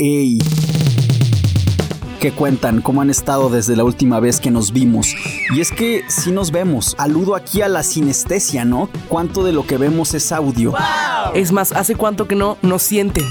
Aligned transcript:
Ey. 0.00 0.38
¿Qué 2.20 2.30
cuentan? 2.30 2.82
¿Cómo 2.82 3.02
han 3.02 3.10
estado 3.10 3.50
desde 3.50 3.74
la 3.74 3.82
última 3.82 4.20
vez 4.20 4.38
que 4.38 4.52
nos 4.52 4.72
vimos? 4.72 5.12
Y 5.52 5.60
es 5.60 5.72
que 5.72 6.04
si 6.06 6.30
nos 6.30 6.52
vemos. 6.52 6.94
Aludo 6.98 7.34
aquí 7.34 7.62
a 7.62 7.68
la 7.68 7.82
sinestesia, 7.82 8.64
¿no? 8.64 8.88
¿Cuánto 9.08 9.42
de 9.42 9.50
lo 9.50 9.66
que 9.66 9.76
vemos 9.76 10.14
es 10.14 10.30
audio? 10.30 10.72
Es 11.34 11.50
más, 11.50 11.72
¿hace 11.72 11.96
cuánto 11.96 12.28
que 12.28 12.36
no 12.36 12.58
nos 12.62 12.82
sienten? 12.82 13.24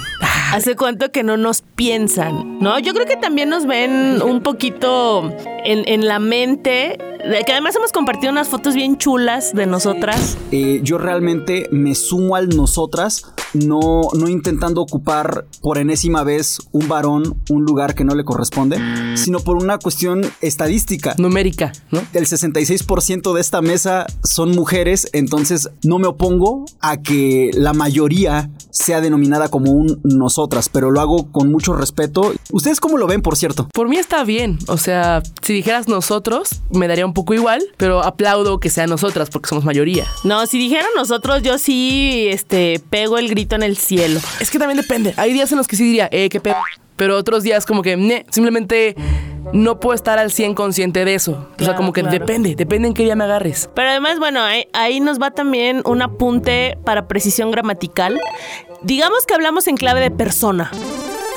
¿Hace 0.51 0.75
cuánto 0.75 1.09
que 1.09 1.23
no 1.23 1.38
nos 1.38 1.61
piensan? 1.61 2.59
No, 2.59 2.77
yo 2.79 2.93
creo 2.93 3.05
que 3.05 3.15
también 3.15 3.47
nos 3.47 3.65
ven 3.65 4.21
un 4.21 4.41
poquito 4.41 5.31
en, 5.63 5.88
en 5.88 6.05
la 6.05 6.20
mente. 6.20 6.97
De 7.18 7.43
que 7.45 7.52
además 7.52 7.75
hemos 7.75 7.91
compartido 7.91 8.31
unas 8.31 8.47
fotos 8.47 8.75
bien 8.75 8.97
chulas 8.97 9.54
de 9.54 9.66
nosotras. 9.66 10.38
Eh, 10.52 10.79
yo 10.84 10.97
realmente 10.97 11.67
me 11.71 11.95
sumo 11.95 12.36
al 12.36 12.49
nosotras, 12.49 13.23
no, 13.54 14.02
no 14.13 14.27
intentando 14.27 14.81
ocupar 14.81 15.45
por 15.61 15.77
enésima 15.77 16.23
vez 16.23 16.59
un 16.71 16.88
varón 16.88 17.38
un 17.49 17.63
lugar 17.63 17.95
que 17.95 18.03
no 18.03 18.16
le 18.16 18.23
corresponde, 18.23 18.77
sino 19.16 19.40
por 19.40 19.57
una 19.57 19.80
cuestión 19.80 20.21
estadística. 20.41 21.16
Numérica, 21.17 21.71
¿no? 21.91 22.02
El 22.13 22.27
66% 22.27 23.34
de 23.34 23.41
esta 23.41 23.62
mesa 23.62 24.05
son 24.23 24.52
mujeres, 24.52 25.09
entonces 25.13 25.70
no 25.84 25.99
me 25.99 26.07
opongo 26.07 26.65
a 26.79 26.98
que 26.98 27.52
la 27.54 27.73
mayoría 27.73 28.49
sea 28.70 29.02
denominada 29.02 29.49
como 29.49 29.71
un 29.71 29.99
nosotras, 30.04 30.70
pero 30.70 30.91
lo 30.91 31.02
hago 31.02 31.31
con 31.31 31.52
mucho 31.52 31.73
respeto. 31.73 32.34
¿Ustedes 32.52 32.79
cómo 32.79 32.98
lo 32.98 33.07
ven, 33.07 33.21
por 33.21 33.35
cierto? 33.35 33.68
Por 33.73 33.90
mí 33.90 33.98
está 33.98 34.23
bien. 34.23 34.59
O 34.68 34.77
sea, 34.77 35.23
si 35.41 35.54
dijeras 35.54 35.88
nosotros, 35.88 36.62
me 36.71 36.88
daría 36.88 37.06
un 37.07 37.13
poco 37.13 37.34
igual, 37.34 37.63
pero 37.77 38.03
aplaudo 38.03 38.59
que 38.59 38.70
sea 38.70 38.85
nosotras 38.88 39.29
porque 39.29 39.49
somos 39.49 39.63
mayoría. 39.65 40.05
No, 40.23 40.45
si 40.45 40.59
dijeran 40.59 40.88
nosotros, 40.95 41.41
yo 41.41 41.57
sí 41.57 42.27
este, 42.29 42.79
pego 42.89 43.17
el 43.17 43.29
grito 43.29 43.55
en 43.55 43.63
el 43.63 43.77
cielo. 43.77 44.20
Es 44.39 44.52
que 44.52 44.59
también 44.59 44.77
depende. 44.79 45.13
Hay 45.17 45.34
días 45.34 45.51
en 45.51 45.57
los 45.57 45.67
que 45.67 45.75
sí 45.75 45.84
diría, 45.84 46.07
eh, 46.12 46.29
qué 46.29 46.39
pedo. 46.39 46.55
Pero 46.95 47.15
otros 47.17 47.43
días 47.43 47.65
como 47.65 47.81
que, 47.84 47.95
"Ne", 47.95 48.25
simplemente 48.31 48.95
no 49.53 49.79
puedo 49.79 49.93
estar 49.95 50.17
al 50.20 50.31
100 50.31 50.53
consciente 50.55 51.05
de 51.05 51.15
eso. 51.15 51.48
o 51.59 51.63
sea, 51.63 51.76
como 51.76 51.93
que 51.93 52.01
claro. 52.01 52.17
depende, 52.20 52.55
depende 52.55 52.87
en 52.87 52.93
qué 52.93 53.04
día 53.04 53.15
me 53.15 53.23
agarres. 53.23 53.70
Pero 53.73 53.89
además, 53.89 54.20
bueno, 54.20 54.41
ahí, 54.41 54.65
ahí 54.73 54.99
nos 54.99 55.21
va 55.21 55.32
también 55.32 55.82
un 55.85 56.01
apunte 56.01 56.77
para 56.84 57.07
precisión 57.07 57.51
gramatical. 57.51 58.20
Digamos 58.82 59.26
que 59.26 59.34
hablamos 59.34 59.67
en 59.67 59.77
clave 59.77 60.01
de 60.01 60.12
persona. 60.12 60.71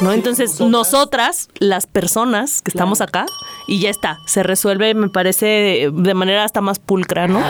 ¿No? 0.00 0.12
Entonces, 0.12 0.60
nosotras, 0.60 1.48
las 1.58 1.86
personas 1.86 2.62
que 2.62 2.70
estamos 2.70 3.00
acá, 3.00 3.26
y 3.66 3.80
ya 3.80 3.90
está, 3.90 4.18
se 4.26 4.42
resuelve, 4.42 4.94
me 4.94 5.08
parece, 5.08 5.90
de 5.92 6.14
manera 6.14 6.44
hasta 6.44 6.60
más 6.60 6.78
pulcra, 6.78 7.28
¿no? 7.28 7.40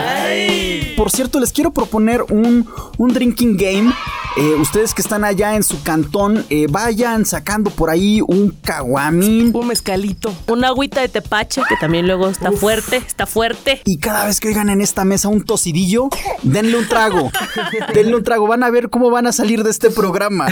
Por 0.97 1.11
cierto, 1.11 1.39
les 1.39 1.51
quiero 1.51 1.71
proponer 1.71 2.23
un, 2.29 2.67
un 2.97 3.13
drinking 3.13 3.57
game. 3.57 3.93
Eh, 4.37 4.55
ustedes 4.55 4.93
que 4.93 5.01
están 5.01 5.25
allá 5.25 5.55
en 5.55 5.63
su 5.63 5.83
cantón, 5.83 6.45
eh, 6.49 6.67
vayan 6.69 7.25
sacando 7.25 7.69
por 7.69 7.89
ahí 7.89 8.21
un 8.25 8.51
caguamín. 8.61 9.51
Un 9.53 9.67
mezcalito. 9.67 10.33
Una 10.47 10.67
agüita 10.67 11.01
de 11.01 11.09
tepache, 11.09 11.61
que 11.67 11.75
también 11.75 12.07
luego 12.07 12.29
está 12.29 12.51
fuerte, 12.51 12.97
está 12.97 13.25
fuerte. 13.25 13.81
Y 13.83 13.97
cada 13.97 14.25
vez 14.25 14.39
que 14.39 14.47
oigan 14.47 14.69
en 14.69 14.79
esta 14.79 15.03
mesa 15.03 15.27
un 15.27 15.43
tosidillo, 15.43 16.09
denle 16.43 16.77
un 16.77 16.87
trago. 16.87 17.31
denle 17.93 18.15
un 18.15 18.23
trago. 18.23 18.47
Van 18.47 18.63
a 18.63 18.69
ver 18.69 18.89
cómo 18.89 19.09
van 19.09 19.27
a 19.27 19.31
salir 19.33 19.63
de 19.63 19.71
este 19.71 19.89
programa. 19.89 20.47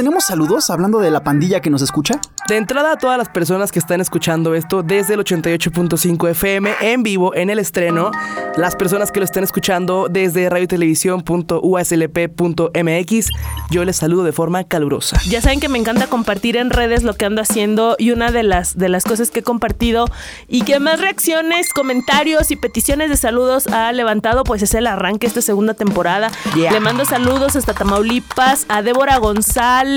¿Tenemos 0.00 0.24
saludos 0.24 0.70
hablando 0.70 1.00
de 1.00 1.10
la 1.10 1.22
pandilla 1.22 1.60
que 1.60 1.68
nos 1.68 1.82
escucha? 1.82 2.18
De 2.48 2.56
entrada 2.56 2.92
a 2.92 2.96
todas 2.96 3.18
las 3.18 3.28
personas 3.28 3.70
que 3.70 3.78
están 3.78 4.00
escuchando 4.00 4.54
esto 4.54 4.82
desde 4.82 5.12
el 5.12 5.20
88.5 5.20 6.30
FM 6.30 6.72
en 6.80 7.02
vivo 7.02 7.34
en 7.34 7.50
el 7.50 7.58
estreno, 7.58 8.10
las 8.56 8.76
personas 8.76 9.12
que 9.12 9.20
lo 9.20 9.24
estén 9.24 9.44
escuchando 9.44 10.06
desde 10.10 10.48
radiotelevisión.uslp.mx, 10.48 13.28
yo 13.70 13.84
les 13.84 13.96
saludo 13.96 14.24
de 14.24 14.32
forma 14.32 14.64
calurosa. 14.64 15.20
Ya 15.28 15.42
saben 15.42 15.60
que 15.60 15.68
me 15.68 15.78
encanta 15.78 16.06
compartir 16.06 16.56
en 16.56 16.70
redes 16.70 17.02
lo 17.02 17.12
que 17.12 17.26
ando 17.26 17.42
haciendo 17.42 17.96
y 17.98 18.12
una 18.12 18.30
de 18.30 18.42
las, 18.42 18.78
de 18.78 18.88
las 18.88 19.04
cosas 19.04 19.30
que 19.30 19.40
he 19.40 19.42
compartido 19.42 20.06
y 20.48 20.62
que 20.62 20.80
más 20.80 20.98
reacciones, 20.98 21.74
comentarios 21.74 22.50
y 22.50 22.56
peticiones 22.56 23.10
de 23.10 23.18
saludos 23.18 23.66
ha 23.66 23.92
levantado 23.92 24.44
pues 24.44 24.62
es 24.62 24.72
el 24.72 24.86
arranque 24.86 25.26
de 25.26 25.28
esta 25.28 25.42
segunda 25.42 25.74
temporada. 25.74 26.30
Yeah. 26.56 26.72
Le 26.72 26.80
mando 26.80 27.04
saludos 27.04 27.54
hasta 27.54 27.74
Tamaulipas, 27.74 28.64
a 28.70 28.80
Débora 28.80 29.18
González, 29.18 29.89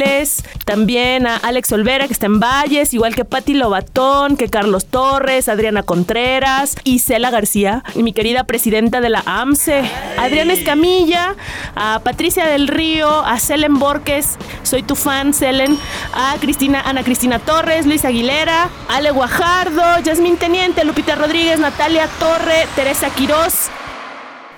también 0.65 1.27
a 1.27 1.35
Alex 1.37 1.71
Olvera 1.71 2.07
que 2.07 2.13
está 2.13 2.25
en 2.25 2.39
Valles, 2.39 2.93
igual 2.93 3.15
que 3.15 3.25
Patti 3.25 3.53
Lobatón, 3.53 4.37
que 4.37 4.47
Carlos 4.47 4.85
Torres, 4.85 5.49
Adriana 5.49 5.83
Contreras, 5.83 6.75
Isela 6.83 7.29
García 7.29 7.83
y 7.95 8.03
mi 8.03 8.13
querida 8.13 8.43
presidenta 8.45 9.01
de 9.01 9.09
la 9.09 9.23
AMSE, 9.25 9.83
Adriana 10.17 10.53
Escamilla, 10.53 11.35
a 11.75 12.01
Patricia 12.03 12.45
del 12.45 12.67
Río, 12.67 13.25
a 13.25 13.39
Selen 13.39 13.79
Borges, 13.79 14.37
soy 14.63 14.83
tu 14.83 14.95
fan, 14.95 15.33
Selen, 15.33 15.77
a 16.13 16.35
Cristina, 16.39 16.81
Ana 16.81 17.03
Cristina 17.03 17.39
Torres, 17.39 17.85
Luis 17.85 18.05
Aguilera, 18.05 18.69
Ale 18.89 19.11
Guajardo, 19.11 19.99
Yasmín 20.03 20.37
Teniente, 20.37 20.83
Lupita 20.83 21.15
Rodríguez, 21.15 21.59
Natalia 21.59 22.07
Torre, 22.19 22.67
Teresa 22.75 23.09
Quirós. 23.09 23.69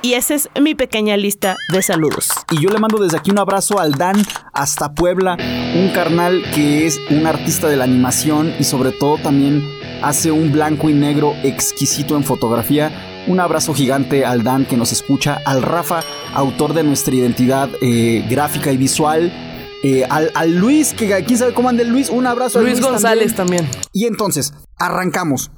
Y 0.05 0.13
esa 0.13 0.35
es 0.35 0.49
mi 0.61 0.75
pequeña 0.75 1.17
lista 1.17 1.55
de 1.73 1.81
saludos. 1.81 2.29
Y 2.51 2.61
yo 2.61 2.69
le 2.69 2.77
mando 2.77 2.99
desde 2.99 3.17
aquí 3.17 3.31
un 3.31 3.39
abrazo 3.39 3.79
al 3.79 3.93
Dan 3.93 4.23
hasta 4.53 4.93
Puebla, 4.93 5.35
un 5.75 5.89
carnal 5.95 6.43
que 6.53 6.85
es 6.85 6.99
un 7.09 7.25
artista 7.25 7.67
de 7.67 7.75
la 7.75 7.85
animación 7.85 8.53
y 8.59 8.65
sobre 8.65 8.91
todo 8.91 9.17
también 9.17 9.67
hace 10.03 10.29
un 10.29 10.51
blanco 10.51 10.91
y 10.91 10.93
negro 10.93 11.33
exquisito 11.41 12.15
en 12.15 12.23
fotografía. 12.23 12.91
Un 13.25 13.39
abrazo 13.39 13.73
gigante 13.73 14.25
al 14.25 14.43
Dan 14.43 14.65
que 14.67 14.77
nos 14.77 14.91
escucha, 14.91 15.41
al 15.43 15.63
Rafa, 15.63 16.03
autor 16.35 16.75
de 16.75 16.83
nuestra 16.83 17.15
identidad 17.15 17.67
eh, 17.81 18.23
gráfica 18.29 18.71
y 18.71 18.77
visual. 18.77 19.33
eh, 19.81 20.05
al, 20.07 20.31
al 20.35 20.55
Luis, 20.55 20.93
que 20.93 21.23
quién 21.25 21.39
sabe 21.39 21.55
cómo 21.55 21.69
anda 21.69 21.81
el 21.81 21.89
Luis, 21.89 22.11
un 22.11 22.27
abrazo 22.27 22.59
a 22.59 22.61
Luis 22.61 22.79
Luis 22.79 22.85
González 22.85 23.33
también. 23.33 23.67
Y 23.91 24.05
entonces, 24.05 24.53
arrancamos. 24.77 25.49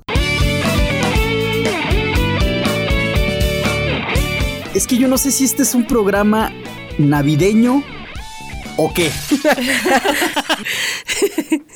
Es 4.77 4.85
que 4.85 4.97
yo 4.97 5.07
no 5.07 5.17
sé 5.17 5.31
si 5.31 5.43
este 5.43 5.63
es 5.63 5.73
un 5.73 5.87
programa 5.87 6.51
navideño 6.99 7.83
o 8.77 8.93
qué. 8.93 9.11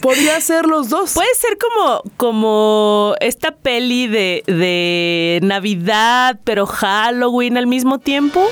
Podría 0.01 0.39
ser 0.39 0.67
los 0.67 0.89
dos. 0.89 1.13
Puede 1.13 1.33
ser 1.35 1.57
como, 1.57 2.03
como 2.17 3.15
esta 3.19 3.55
peli 3.55 4.05
de, 4.05 4.43
de 4.45 5.39
Navidad, 5.41 6.39
pero 6.43 6.67
Halloween 6.67 7.57
al 7.57 7.65
mismo 7.65 7.97
tiempo. 7.97 8.47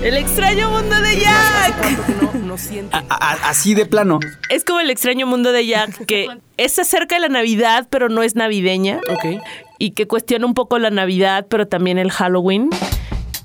El 0.00 0.16
extraño 0.16 0.70
mundo 0.70 1.00
de 1.00 1.18
Jack. 1.18 2.22
No, 2.22 2.32
no 2.46 2.58
siente. 2.58 2.94
A- 2.94 3.02
a- 3.08 3.48
así 3.48 3.74
de 3.74 3.86
plano. 3.86 4.20
Es 4.48 4.64
como 4.64 4.78
el 4.78 4.90
extraño 4.90 5.26
mundo 5.26 5.50
de 5.50 5.66
Jack, 5.66 6.04
que 6.04 6.28
es 6.56 6.78
acerca 6.78 7.16
de 7.16 7.22
la 7.22 7.28
Navidad, 7.28 7.88
pero 7.90 8.08
no 8.08 8.22
es 8.22 8.36
navideña. 8.36 9.00
Ok. 9.08 9.42
Y 9.78 9.92
que 9.92 10.06
cuestiona 10.06 10.46
un 10.46 10.54
poco 10.54 10.78
la 10.78 10.90
Navidad, 10.90 11.46
pero 11.48 11.66
también 11.66 11.98
el 11.98 12.10
Halloween. 12.10 12.70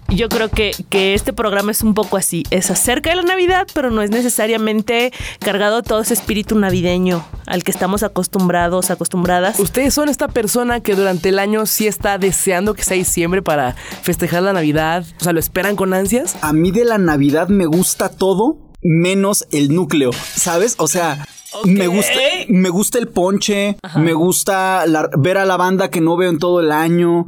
Yo 0.09 0.28
creo 0.28 0.50
que, 0.50 0.72
que 0.90 1.13
este 1.13 1.34
programa 1.34 1.72
es 1.72 1.84
un 1.84 1.94
poco 1.94 2.17
así. 2.17 2.44
Es 2.50 2.72
acerca 2.72 3.12
de 3.12 3.17
la 3.17 3.22
Navidad, 3.22 3.67
pero 3.73 3.91
no 3.91 4.01
es 4.01 4.09
necesariamente 4.09 5.13
cargado 5.39 5.78
de 5.78 5.84
todo 5.84 6.01
ese 6.01 6.16
espíritu 6.16 6.57
navideño 6.57 7.23
al 7.45 7.63
que 7.63 7.72
estamos 7.72 8.01
acostumbrados, 8.01 8.89
acostumbradas. 8.89 9.59
Ustedes 9.59 9.94
son 9.94 10.09
esta 10.09 10.28
persona 10.28 10.79
que 10.79 10.95
durante 10.95 11.29
el 11.29 11.38
año 11.38 11.66
sí 11.68 11.85
está 11.88 12.18
deseando 12.18 12.73
que 12.73 12.84
sea 12.84 12.97
diciembre 12.97 13.44
para 13.44 13.73
festejar 14.01 14.41
la 14.41 14.53
Navidad. 14.53 15.06
O 15.22 15.23
sea, 15.23 15.34
lo 15.34 15.39
esperan 15.39 15.75
con 15.75 15.94
ansias. 15.94 16.35
A 16.41 16.53
mí 16.53 16.72
de 16.72 16.85
la 16.85 16.97
Navidad 16.97 17.50
me 17.50 17.68
gusta 17.68 18.09
todo 18.09 18.57
menos 18.81 19.45
el 19.51 19.73
núcleo, 19.73 20.12
¿sabes? 20.13 20.75
O 20.79 20.88
sea, 20.88 21.25
me 21.66 21.88
gusta 21.88 22.12
me 22.50 22.70
gusta 22.70 22.97
el 23.00 23.08
ponche, 23.08 23.78
me 23.97 24.14
gusta 24.14 24.86
la- 24.88 25.09
ver 25.18 25.38
a 25.38 25.46
la 25.46 25.58
banda 25.58 25.90
que 25.90 26.02
no 26.02 26.16
veo 26.18 26.30
en 26.30 26.40
todo 26.40 26.59
el 26.59 26.72
año, 26.72 27.25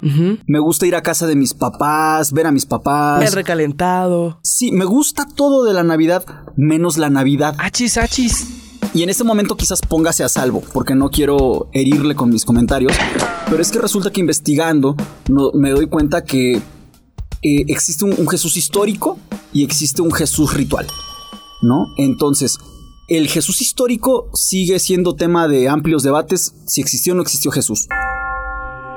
me 0.47 0.59
gusta 0.59 0.85
ir 0.87 0.95
a 0.95 1.01
casa 1.01 1.27
de 1.27 1.35
mis 1.35 1.53
papás, 1.53 2.31
ver 2.31 2.47
a 2.47 2.51
mis 2.51 2.65
papás. 2.65 3.23
El 3.25 3.31
recalentado. 3.33 4.39
Sí, 4.43 4.71
me 4.71 4.85
gusta 4.85 5.25
todo 5.35 5.63
de 5.63 5.73
la 5.73 5.83
Navidad 5.83 6.23
menos 6.55 6.97
la 6.97 7.09
Navidad. 7.09 7.55
Achis, 7.57 7.97
achis. 7.97 8.47
Y 8.93 9.03
en 9.03 9.09
este 9.09 9.23
momento 9.23 9.55
quizás 9.55 9.79
póngase 9.81 10.23
a 10.23 10.29
salvo, 10.29 10.61
porque 10.73 10.95
no 10.95 11.09
quiero 11.09 11.69
herirle 11.71 12.13
con 12.13 12.29
mis 12.29 12.43
comentarios, 12.43 12.91
pero 13.49 13.61
es 13.61 13.71
que 13.71 13.79
resulta 13.79 14.11
que 14.11 14.19
investigando 14.19 14.95
no- 15.29 15.51
me 15.53 15.69
doy 15.71 15.87
cuenta 15.87 16.23
que 16.25 16.55
eh, 17.43 17.65
existe 17.69 18.05
un, 18.05 18.13
un 18.17 18.27
Jesús 18.27 18.57
histórico 18.57 19.17
y 19.53 19.63
existe 19.63 20.01
un 20.01 20.11
Jesús 20.11 20.53
ritual, 20.53 20.87
¿no? 21.61 21.85
Entonces, 21.97 22.57
el 23.17 23.27
Jesús 23.27 23.61
histórico 23.61 24.29
sigue 24.33 24.79
siendo 24.79 25.15
tema 25.15 25.47
de 25.47 25.67
amplios 25.69 26.03
debates 26.03 26.55
si 26.65 26.81
existió 26.81 27.13
o 27.13 27.15
no 27.17 27.21
existió 27.21 27.51
Jesús. 27.51 27.87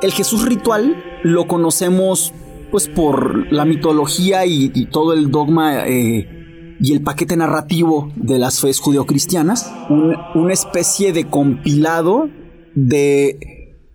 El 0.03 0.13
Jesús 0.13 0.45
ritual 0.45 0.97
lo 1.23 1.47
conocemos 1.47 2.33
pues 2.71 2.89
por 2.89 3.53
la 3.53 3.65
mitología 3.65 4.47
y, 4.47 4.69
todo 4.87 5.13
el 5.13 5.31
dogma 5.31 5.87
eh, 5.87 6.77
y 6.81 6.93
el 6.93 7.03
paquete 7.03 7.37
narrativo 7.37 8.13
de 8.17 8.39
las 8.39 8.61
fees 8.61 8.81
judeocristianas, 8.81 9.73
un- 9.91 10.17
una 10.35 10.53
especie 10.53 11.13
de 11.13 11.25
compilado 11.25 12.29
de 12.75 13.39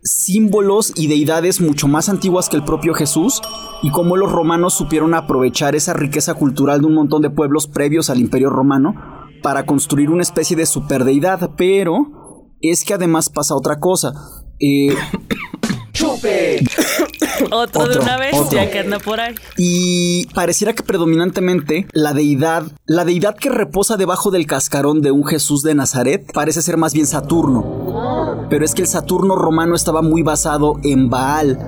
símbolos 0.01 0.93
y 0.95 1.07
deidades 1.07 1.59
mucho 1.59 1.87
más 1.89 2.07
antiguas 2.07 2.47
que 2.49 2.55
el 2.55 2.63
propio 2.63 2.93
Jesús 2.93 3.41
y 3.83 3.91
cómo 3.91 4.15
los 4.15 4.31
romanos 4.31 4.73
supieron 4.73 5.13
aprovechar 5.13 5.75
esa 5.75 5.93
riqueza 5.93 6.33
cultural 6.33 6.79
de 6.81 6.87
un 6.87 6.95
montón 6.95 7.21
de 7.21 7.29
pueblos 7.29 7.67
previos 7.67 8.09
al 8.09 8.19
imperio 8.19 8.49
romano 8.49 8.95
para 9.41 9.65
construir 9.65 10.09
una 10.09 10.23
especie 10.23 10.55
de 10.55 10.65
superdeidad, 10.65 11.51
pero 11.57 12.47
es 12.61 12.83
que 12.83 12.93
además 12.93 13.29
pasa 13.29 13.55
otra 13.55 13.79
cosa. 13.79 14.13
Eh, 14.59 14.95
Otro, 17.51 17.87
de 17.87 17.99
una 17.99 18.17
vez, 18.17 18.33
otro. 18.33 18.57
ya 18.57 18.69
que 18.69 18.79
anda 18.79 18.99
por 18.99 19.19
ahí. 19.19 19.35
Y 19.57 20.25
pareciera 20.27 20.73
que 20.73 20.83
predominantemente 20.83 21.87
la 21.93 22.13
deidad, 22.13 22.63
la 22.85 23.05
deidad 23.05 23.35
que 23.35 23.49
reposa 23.49 23.97
debajo 23.97 24.31
del 24.31 24.45
cascarón 24.45 25.01
de 25.01 25.11
un 25.11 25.25
Jesús 25.25 25.63
de 25.63 25.75
Nazaret 25.75 26.31
parece 26.33 26.61
ser 26.61 26.77
más 26.77 26.93
bien 26.93 27.07
Saturno. 27.07 28.47
Pero 28.49 28.65
es 28.65 28.73
que 28.73 28.81
el 28.81 28.87
Saturno 28.87 29.35
romano 29.35 29.75
estaba 29.75 30.01
muy 30.01 30.21
basado 30.21 30.75
en 30.83 31.09
Baal. 31.09 31.59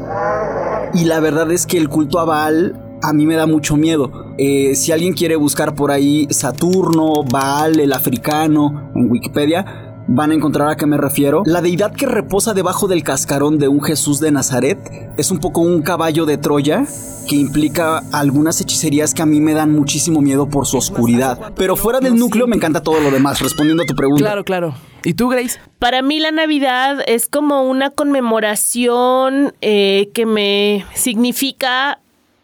Y 0.94 1.06
la 1.06 1.19
verdad 1.19 1.51
es 1.51 1.65
que 1.65 1.77
el 1.77 1.89
culto 1.89 2.19
a 2.19 2.25
Baal 2.25 2.91
a 3.01 3.13
mí 3.13 3.25
me 3.25 3.36
da 3.36 3.45
mucho 3.45 3.75
miedo. 3.77 4.33
Eh, 4.38 4.75
si 4.75 4.92
alguien 4.92 5.13
quiere 5.13 5.36
buscar 5.36 5.75
por 5.75 5.92
ahí 5.92 6.27
Saturno, 6.30 7.24
Baal, 7.24 7.80
el 7.80 7.94
africano, 7.94 8.92
en 8.95 9.09
Wikipedia, 9.09 9.92
van 10.07 10.31
a 10.31 10.33
encontrar 10.33 10.69
a 10.69 10.75
qué 10.75 10.86
me 10.86 10.98
refiero. 10.98 11.44
La 11.45 11.62
deidad 11.62 11.94
que 11.94 12.06
reposa 12.06 12.53
debajo 12.53 12.88
del 12.88 13.03
cascarón 13.03 13.57
de 13.57 13.68
un 13.68 13.81
Jesús 13.81 14.19
de 14.19 14.31
Nazaret 14.31 14.77
es 15.18 15.31
un 15.31 15.39
poco 15.39 15.62
un 15.62 15.81
caballo 15.81 16.25
de 16.25 16.38
Troya 16.38 16.86
que 17.27 17.36
implica 17.36 18.01
algunas 18.12 18.59
hechicerías 18.59 19.13
que 19.13 19.21
a 19.21 19.25
mí 19.25 19.39
me 19.39 19.54
dan 19.54 19.71
muchísimo 19.71 20.21
miedo 20.21 20.50
por 20.50 20.65
su 20.65 20.77
oscuridad. 20.77 21.54
Pero 21.56 21.75
fuera 21.75 22.00
del 22.00 22.15
núcleo 22.15 22.47
me 22.47 22.56
encanta 22.56 22.81
todo 22.81 23.00
lo 23.00 23.12
demás, 23.12 23.39
respondiendo 23.39 23.83
a 23.83 23.86
tu 23.86 23.95
pregunta. 23.95 24.24
Claro, 24.24 24.44
claro. 24.44 24.75
¿Y 25.04 25.13
tú, 25.13 25.30
Grace? 25.30 25.59
Para 25.80 26.01
mí 26.01 26.19
la 26.19 26.31
Navidad 26.31 27.00
es 27.07 27.27
como 27.27 27.63
una 27.63 27.89
conmemoración 27.89 29.54
eh, 29.62 30.09
que 30.13 30.25
me 30.25 30.86
significa 30.94 32.00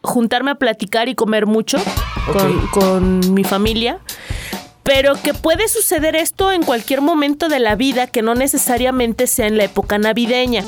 juntarme 0.08 0.52
a 0.52 0.56
platicar 0.56 1.10
y 1.10 1.16
comer 1.16 1.46
mucho 1.46 1.78
con, 2.32 2.68
con 2.68 3.34
mi 3.34 3.44
familia. 3.44 4.00
Pero 4.84 5.16
que 5.22 5.34
puede 5.34 5.68
suceder 5.68 6.16
esto 6.16 6.50
en 6.54 6.64
cualquier 6.64 7.02
momento 7.02 7.50
de 7.50 7.60
la 7.60 7.76
vida 7.76 8.08
que 8.08 8.22
no 8.22 8.36
necesariamente 8.36 9.28
sea 9.28 9.48
en 9.48 9.58
la 9.58 9.66
época 9.66 9.98
navideña. 9.98 10.64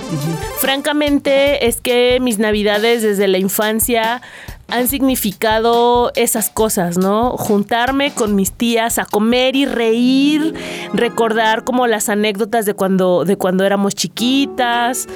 Francamente 0.58 1.68
es 1.68 1.80
que 1.80 2.20
mis 2.20 2.38
navidades 2.38 3.02
desde 3.02 3.30
la 3.30 3.38
infancia 3.38 4.22
han 4.70 4.88
significado 4.88 6.12
esas 6.16 6.50
cosas, 6.50 6.98
¿no? 6.98 7.38
Juntarme 7.38 8.12
con 8.12 8.36
mis 8.36 8.52
tías 8.52 9.00
a 9.00 9.06
comer 9.06 9.56
y 9.56 9.66
reír, 9.66 10.54
recordar 10.94 11.64
como 11.64 11.88
las 11.88 12.10
anécdotas 12.10 12.66
de 12.66 12.74
cuando, 12.74 13.26
de 13.26 13.36
cuando 13.38 13.64
éramos 13.64 13.96
chiquitas, 13.96 15.08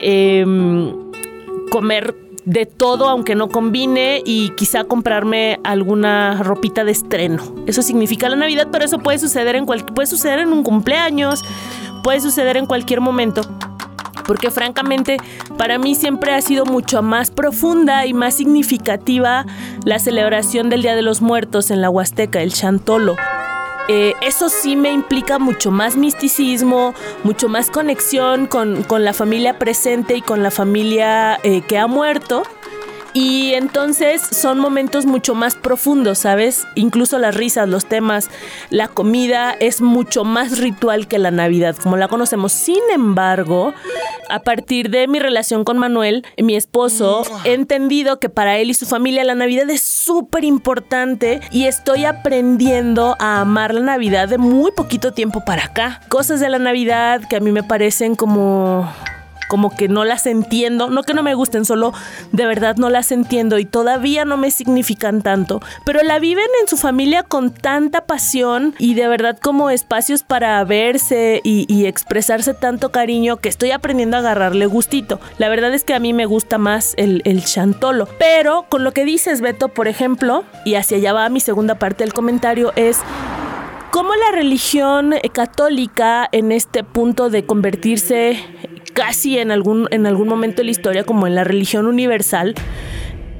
em, 0.00 0.94
comer 1.70 2.14
de 2.46 2.64
todo 2.64 3.08
aunque 3.08 3.34
no 3.34 3.48
combine 3.48 4.22
y 4.24 4.50
quizá 4.50 4.84
comprarme 4.84 5.60
alguna 5.64 6.42
ropita 6.42 6.84
de 6.84 6.92
estreno. 6.92 7.42
Eso 7.66 7.82
significa 7.82 8.28
la 8.28 8.36
Navidad, 8.36 8.68
pero 8.70 8.84
eso 8.84 9.00
puede 9.00 9.18
suceder 9.18 9.56
en 9.56 9.66
puede 9.66 10.06
suceder 10.06 10.38
en 10.38 10.52
un 10.52 10.62
cumpleaños, 10.62 11.44
puede 12.02 12.20
suceder 12.20 12.56
en 12.56 12.66
cualquier 12.66 13.00
momento. 13.00 13.42
Porque 14.26 14.50
francamente 14.50 15.18
para 15.58 15.78
mí 15.78 15.94
siempre 15.94 16.32
ha 16.32 16.40
sido 16.40 16.64
mucho 16.64 17.02
más 17.02 17.30
profunda 17.30 18.06
y 18.06 18.14
más 18.14 18.34
significativa 18.34 19.44
la 19.84 19.98
celebración 19.98 20.70
del 20.70 20.82
Día 20.82 20.96
de 20.96 21.02
los 21.02 21.20
Muertos 21.22 21.70
en 21.70 21.80
la 21.80 21.90
Huasteca, 21.90 22.42
el 22.42 22.52
Chantolo. 22.52 23.16
Eh, 23.88 24.14
eso 24.20 24.48
sí 24.48 24.74
me 24.74 24.90
implica 24.92 25.38
mucho 25.38 25.70
más 25.70 25.96
misticismo, 25.96 26.94
mucho 27.22 27.48
más 27.48 27.70
conexión 27.70 28.46
con, 28.46 28.82
con 28.82 29.04
la 29.04 29.12
familia 29.12 29.58
presente 29.58 30.16
y 30.16 30.22
con 30.22 30.42
la 30.42 30.50
familia 30.50 31.38
eh, 31.42 31.62
que 31.62 31.78
ha 31.78 31.86
muerto. 31.86 32.42
Y 33.18 33.54
entonces 33.54 34.20
son 34.20 34.58
momentos 34.58 35.06
mucho 35.06 35.34
más 35.34 35.54
profundos, 35.54 36.18
¿sabes? 36.18 36.66
Incluso 36.74 37.18
las 37.18 37.34
risas, 37.34 37.66
los 37.66 37.86
temas, 37.86 38.28
la 38.68 38.88
comida 38.88 39.56
es 39.58 39.80
mucho 39.80 40.22
más 40.22 40.58
ritual 40.58 41.08
que 41.08 41.18
la 41.18 41.30
Navidad, 41.30 41.74
como 41.82 41.96
la 41.96 42.08
conocemos. 42.08 42.52
Sin 42.52 42.82
embargo, 42.92 43.72
a 44.28 44.40
partir 44.40 44.90
de 44.90 45.08
mi 45.08 45.18
relación 45.18 45.64
con 45.64 45.78
Manuel, 45.78 46.26
mi 46.36 46.56
esposo, 46.56 47.22
he 47.44 47.54
entendido 47.54 48.20
que 48.20 48.28
para 48.28 48.58
él 48.58 48.68
y 48.68 48.74
su 48.74 48.84
familia 48.84 49.24
la 49.24 49.34
Navidad 49.34 49.70
es 49.70 49.80
súper 49.80 50.44
importante 50.44 51.40
y 51.50 51.64
estoy 51.64 52.04
aprendiendo 52.04 53.16
a 53.18 53.40
amar 53.40 53.72
la 53.72 53.80
Navidad 53.80 54.28
de 54.28 54.36
muy 54.36 54.72
poquito 54.72 55.14
tiempo 55.14 55.42
para 55.42 55.64
acá. 55.64 56.02
Cosas 56.10 56.38
de 56.38 56.50
la 56.50 56.58
Navidad 56.58 57.22
que 57.30 57.36
a 57.36 57.40
mí 57.40 57.50
me 57.50 57.62
parecen 57.62 58.14
como 58.14 58.86
como 59.48 59.74
que 59.74 59.88
no 59.88 60.04
las 60.04 60.26
entiendo, 60.26 60.90
no 60.90 61.02
que 61.02 61.14
no 61.14 61.22
me 61.22 61.34
gusten, 61.34 61.64
solo 61.64 61.92
de 62.32 62.46
verdad 62.46 62.76
no 62.76 62.90
las 62.90 63.12
entiendo 63.12 63.58
y 63.58 63.64
todavía 63.64 64.24
no 64.24 64.36
me 64.36 64.50
significan 64.50 65.22
tanto, 65.22 65.60
pero 65.84 66.02
la 66.02 66.18
viven 66.18 66.46
en 66.60 66.68
su 66.68 66.76
familia 66.76 67.22
con 67.22 67.50
tanta 67.50 68.06
pasión 68.06 68.74
y 68.78 68.94
de 68.94 69.08
verdad 69.08 69.38
como 69.40 69.70
espacios 69.70 70.22
para 70.22 70.62
verse 70.64 71.40
y, 71.44 71.86
expresarse 71.86 72.52
tanto 72.52 72.90
cariño 72.90 73.36
que 73.36 73.48
estoy 73.48 73.70
aprendiendo 73.70 74.16
a 74.16 74.20
agarrarle 74.20 74.66
gustito. 74.66 75.20
La 75.38 75.48
verdad 75.48 75.72
es 75.72 75.84
que 75.84 75.94
a 75.94 76.00
mí 76.00 76.12
me 76.12 76.26
gusta 76.26 76.58
más 76.58 76.94
el, 76.96 77.22
el 77.24 77.44
chantolo, 77.44 78.08
pero 78.18 78.66
con 78.68 78.82
lo 78.82 78.92
que 78.92 79.04
dices 79.04 79.40
Beto, 79.40 79.68
por 79.68 79.86
ejemplo, 79.86 80.44
y 80.64 80.74
hacia 80.74 80.96
allá 80.96 81.12
va 81.12 81.28
mi 81.28 81.40
segunda 81.40 81.76
parte 81.76 82.02
del 82.02 82.12
comentario, 82.12 82.72
es 82.74 82.98
cómo 83.90 84.14
la 84.14 84.32
religión 84.32 85.14
católica 85.32 86.28
en 86.32 86.52
este 86.52 86.84
punto 86.84 87.30
de 87.30 87.46
convertirse 87.46 88.38
casi 88.96 89.38
en 89.38 89.50
algún, 89.50 89.88
en 89.90 90.06
algún 90.06 90.26
momento 90.26 90.62
de 90.62 90.64
la 90.64 90.70
historia 90.70 91.04
como 91.04 91.26
en 91.26 91.34
la 91.34 91.44
religión 91.44 91.86
universal 91.86 92.54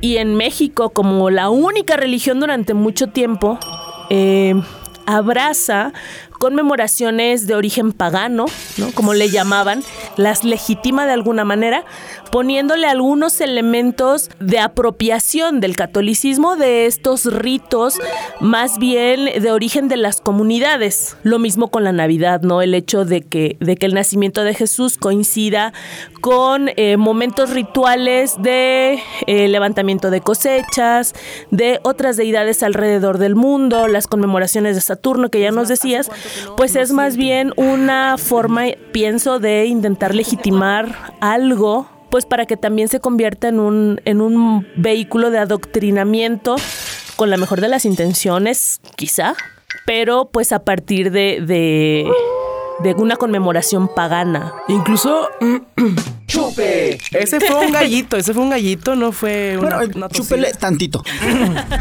y 0.03 0.19
en 0.19 0.35
México 0.35 0.91
como 0.91 1.31
la 1.31 1.49
única 1.49 1.97
religión 1.97 2.41
durante 2.41 2.75
mucho 2.75 3.07
tiempo, 3.07 3.59
eh, 4.11 4.55
abraza 5.07 5.95
conmemoraciones 6.39 7.47
de 7.47 7.55
origen 7.55 7.93
pagano, 7.93 8.47
¿no? 8.77 8.93
Como 8.93 9.15
le 9.15 9.31
llamaban, 9.31 9.83
las 10.17 10.45
legitima 10.45 11.07
de 11.07 11.13
alguna 11.13 11.45
manera, 11.45 11.85
poniéndole 12.31 12.87
algunos 12.87 13.41
elementos 13.41 14.31
de 14.41 14.59
apropiación 14.59 15.61
del 15.61 15.77
catolicismo 15.77 16.57
de 16.57 16.87
estos 16.87 17.25
ritos, 17.25 17.99
más 18.41 18.79
bien 18.79 19.43
de 19.43 19.51
origen 19.51 19.89
de 19.89 19.97
las 19.97 20.21
comunidades. 20.21 21.17
Lo 21.23 21.39
mismo 21.39 21.69
con 21.69 21.85
la 21.85 21.93
Navidad, 21.93 22.43
¿no? 22.43 22.63
El 22.63 22.75
hecho 22.75 23.05
de 23.05 23.23
que, 23.23 23.57
de 23.61 23.77
que 23.77 23.87
el 23.87 23.95
nacimiento 23.95 24.45
de 24.45 24.55
Jesús 24.55 24.99
coincida 24.99 25.73
con 26.21 26.71
eh, 26.77 26.97
momentos 26.97 27.51
rituales 27.51 28.35
de 28.43 29.01
eh, 29.27 29.49
levantamiento 29.49 30.11
de 30.11 30.21
cosechas, 30.21 31.15
de 31.51 31.81
otras 31.83 32.17
deidades 32.17 32.63
alrededor 32.63 33.19
del 33.19 33.37
mundo, 33.37 33.87
las 33.87 34.07
conmemoraciones 34.07 34.75
de 34.75 34.81
Saturno 34.81 35.31
que 35.31 35.41
ya 35.41 35.53
nos 35.53 35.69
decías, 35.69 36.11
pues 36.57 36.77
es 36.77 36.93
más 36.93 37.17
bien 37.17 37.53
una 37.57 38.19
forma, 38.19 38.65
pienso, 38.93 39.39
de 39.39 39.67
intentar 39.67 40.15
legitimar 40.15 41.15
algo, 41.21 41.89
pues 42.11 42.27
para 42.27 42.47
que 42.47 42.57
también 42.57 42.89
se 42.89 43.01
convierta 43.01 43.49
en 43.49 43.61
un, 43.61 44.01
en 44.05 44.21
un 44.21 44.67
vehículo 44.77 45.31
de 45.31 45.39
adoctrinamiento 45.39 46.57
con 47.17 47.31
la 47.31 47.37
mejor 47.37 47.61
de 47.61 47.69
las 47.69 47.85
intenciones, 47.85 48.81
quizá, 48.97 49.35
pero 49.87 50.29
pues 50.31 50.53
a 50.53 50.65
partir 50.65 51.11
de, 51.11 51.41
de, 51.41 52.11
de 52.81 52.95
una 52.95 53.17
conmemoración 53.17 53.89
pagana. 53.89 54.55
Incluso. 54.69 55.29
Ese 57.13 57.41
fue 57.41 57.67
un 57.67 57.73
gallito, 57.73 58.17
ese 58.17 58.35
fue 58.35 58.43
un 58.43 58.51
gallito, 58.51 58.95
no 58.95 59.13
fue 59.13 59.57
una. 59.57 59.77
Bueno, 59.77 59.93
una 59.97 60.09
chúpele 60.09 60.53
tantito. 60.53 61.03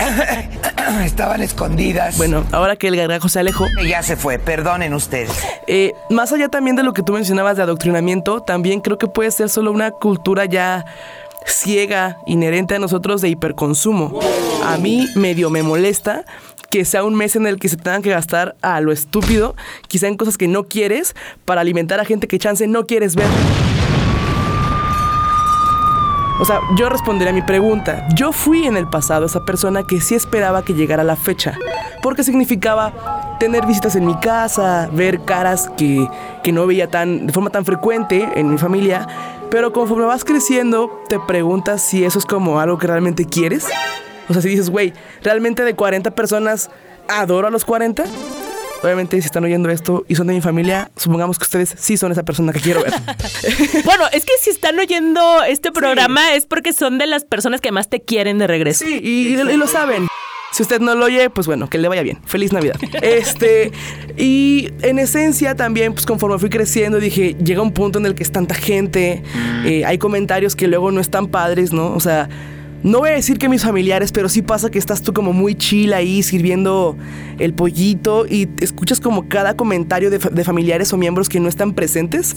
Estaban 1.04 1.42
escondidas. 1.42 2.18
Bueno, 2.18 2.46
ahora 2.52 2.76
que 2.76 2.88
el 2.88 2.96
gargajo 2.96 3.28
se 3.28 3.40
alejó, 3.40 3.66
Ya 3.86 4.04
se 4.04 4.16
fue, 4.16 4.40
perdonen 4.40 4.94
ustedes. 4.94 5.32
Eh, 5.68 5.94
más 6.10 6.32
allá 6.32 6.48
también 6.48 6.76
de 6.76 6.84
lo 6.84 6.94
que 6.94 7.02
tú 7.02 7.14
mencionabas 7.14 7.58
de 7.58 7.64
adoctrinamiento, 7.64 8.42
también 8.42 8.82
creo 8.82 8.98
que 8.98 9.08
puede 9.08 9.32
ser 9.32 9.50
solo 9.50 9.72
una 9.72 9.92
cultura 9.92 10.46
ya 10.46 10.86
ciega, 11.46 12.20
inherente 12.26 12.76
a 12.76 12.80
nosotros 12.80 13.22
de 13.22 13.30
hiperconsumo. 13.30 14.20
A 14.64 14.78
mí 14.78 15.08
medio 15.16 15.50
me 15.50 15.64
molesta 15.64 16.24
que 16.70 16.86
sea 16.86 17.04
un 17.04 17.16
mes 17.16 17.36
en 17.36 17.48
el 17.48 17.60
que 17.60 17.70
se 17.70 17.78
tengan 17.78 18.02
que 18.02 18.10
gastar 18.10 18.56
a 18.62 18.80
lo 18.82 18.92
estúpido, 18.92 19.56
quizá 19.88 20.08
en 20.08 20.18
cosas 20.18 20.38
que 20.38 20.48
no 20.48 20.66
quieres, 20.66 21.16
para 21.46 21.62
alimentar 21.62 22.00
a 22.00 22.06
gente 22.06 22.28
que 22.28 22.40
chance 22.40 22.68
no 22.68 22.86
quieres 22.86 23.16
ver. 23.16 23.28
O 26.38 26.44
sea, 26.44 26.60
yo 26.76 26.90
responderé 26.90 27.30
a 27.30 27.34
mi 27.34 27.42
pregunta. 27.42 28.08
Yo 28.14 28.34
fui 28.34 28.68
en 28.68 28.76
el 28.76 28.90
pasado 28.90 29.26
esa 29.26 29.46
persona 29.46 29.84
que 29.84 30.02
sí 30.02 30.16
esperaba 30.16 30.66
que 30.66 30.74
llegara 30.74 31.04
la 31.04 31.16
fecha, 31.16 31.58
porque 32.04 32.24
significaba 32.24 33.38
tener 33.40 33.66
visitas 33.66 33.96
en 33.96 34.06
mi 34.06 34.16
casa, 34.20 34.90
ver 34.92 35.22
caras 35.24 35.70
que, 35.78 36.08
que 36.44 36.52
no 36.52 36.68
veía 36.68 36.90
tan, 36.90 37.28
de 37.28 37.34
forma 37.34 37.52
tan 37.52 37.64
frecuente 37.64 38.28
en 38.36 38.50
mi 38.50 38.58
familia, 38.58 39.08
pero 39.50 39.72
conforme 39.72 40.06
vas 40.06 40.26
creciendo 40.26 41.04
te 41.08 41.20
preguntas 41.20 41.82
si 41.82 42.04
eso 42.04 42.20
es 42.20 42.26
como 42.26 42.60
algo 42.60 42.78
que 42.78 42.88
realmente 42.88 43.26
quieres. 43.26 43.66
O 44.30 44.34
sea, 44.34 44.42
si 44.42 44.50
dices, 44.50 44.70
güey, 44.70 44.94
¿realmente 45.24 45.64
de 45.64 45.76
40 45.76 46.12
personas 46.12 46.70
adoro 47.08 47.48
a 47.48 47.52
los 47.52 47.66
40? 47.66 48.06
obviamente 48.84 49.20
si 49.20 49.26
están 49.26 49.44
oyendo 49.44 49.70
esto 49.70 50.06
y 50.08 50.16
son 50.16 50.28
de 50.28 50.34
mi 50.34 50.42
familia, 50.42 50.92
supongamos 50.96 51.40
que 51.40 51.44
ustedes 51.44 51.74
sí 51.78 51.98
son 51.98 52.12
esa 52.12 52.24
persona 52.24 52.54
que 52.54 52.60
quiero 52.60 52.84
ver. 52.84 52.94
Bueno, 53.84 54.06
es 54.12 54.26
que 54.26 54.32
si 54.42 54.50
están 54.50 54.78
oyendo 54.80 55.44
este 55.44 55.72
programa 55.72 56.36
es 56.36 56.46
porque 56.46 56.74
son 56.74 56.98
de 56.98 57.08
las 57.08 57.24
personas 57.24 57.62
que 57.62 57.72
más 57.72 57.90
te 57.90 58.02
quieren 58.02 58.38
de 58.38 58.48
regreso. 58.48 58.86
Sí, 58.86 59.00
y, 59.02 59.34
y 59.34 59.58
lo 59.58 59.68
saben. 59.68 60.08
Si 60.52 60.62
usted 60.62 60.80
no 60.80 60.96
lo 60.96 61.06
oye, 61.06 61.30
pues 61.30 61.48
bueno, 61.48 61.70
que 61.70 61.78
le 61.78 61.88
vaya 61.88 62.02
bien. 62.02 62.20
Feliz 62.26 62.54
Navidad. 62.54 62.80
Este, 63.02 63.72
y 64.18 64.70
en 64.82 65.00
esencia 65.00 65.56
también, 65.56 65.94
pues 65.94 66.06
conforme 66.06 66.40
fui 66.40 66.50
creciendo, 66.50 67.00
dije, 67.00 67.36
llega 67.44 67.62
un 67.62 67.74
punto 67.74 68.00
en 68.00 68.06
el 68.06 68.16
que 68.16 68.24
es 68.24 68.32
tanta 68.32 68.56
gente, 68.56 69.24
eh, 69.66 69.84
hay 69.86 69.98
comentarios 69.98 70.56
que 70.56 70.68
luego 70.68 70.92
no 70.92 71.02
están 71.02 71.28
padres, 71.28 71.74
¿no? 71.74 71.94
O 71.94 72.00
sea, 72.00 72.30
no 72.86 73.00
voy 73.00 73.10
a 73.10 73.14
decir 73.14 73.40
que 73.40 73.50
mis 73.50 73.64
familiares, 73.64 74.12
pero 74.12 74.30
sí 74.30 74.42
pasa 74.44 74.70
que 74.70 74.78
estás 74.78 75.02
tú 75.02 75.12
como 75.12 75.34
muy 75.34 75.56
chill 75.56 75.92
ahí 75.94 76.22
sirviendo 76.22 76.96
el 77.40 77.54
pollito 77.54 78.28
y 78.28 78.48
escuchas 78.62 79.00
como 79.02 79.28
cada 79.28 79.56
comentario 79.58 80.12
de, 80.12 80.20
fa- 80.20 80.30
de 80.30 80.44
familiares 80.44 80.94
o 80.94 80.98
miembros 80.98 81.28
que 81.28 81.40
no 81.40 81.50
están 81.50 81.74
presentes. 81.74 82.36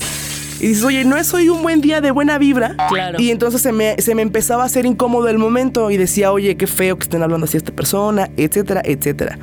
Y 0.61 0.69
dices, 0.69 0.83
oye, 0.85 1.05
no 1.05 1.17
es 1.19 1.33
hoy 1.35 1.51
un 1.51 1.63
buen 1.63 1.81
día 1.83 2.01
de 2.01 2.11
buena 2.11 2.39
vibra. 2.39 2.75
Claro. 2.89 3.21
Y 3.21 3.31
entonces 3.31 3.61
se 3.61 3.73
me, 3.73 3.95
se 3.99 4.15
me 4.15 4.23
empezaba 4.23 4.63
a 4.63 4.67
hacer 4.67 4.87
incómodo 4.87 5.29
el 5.29 5.37
momento 5.39 5.91
y 5.91 5.99
decía, 5.99 6.33
oye, 6.33 6.57
qué 6.57 6.67
feo 6.67 6.97
que 6.97 7.03
estén 7.05 7.23
hablando 7.23 7.45
así 7.45 7.57
a 7.57 7.59
esta 7.59 7.73
persona, 7.73 8.31
etcétera, 8.39 8.81
etcétera. 8.85 9.39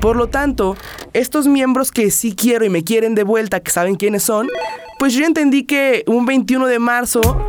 Por 0.00 0.16
lo 0.16 0.28
tanto, 0.28 0.74
estos 1.12 1.46
miembros 1.46 1.92
que 1.92 2.10
sí 2.10 2.34
quiero 2.34 2.64
y 2.64 2.70
me 2.70 2.82
quieren 2.82 3.14
de 3.14 3.24
vuelta, 3.24 3.60
que 3.60 3.70
saben 3.70 3.94
quiénes 3.96 4.22
son, 4.22 4.48
pues 4.98 5.12
yo 5.14 5.24
entendí 5.26 5.64
que 5.64 6.02
un 6.06 6.24
21 6.26 6.66
de 6.66 6.78
marzo 6.78 7.46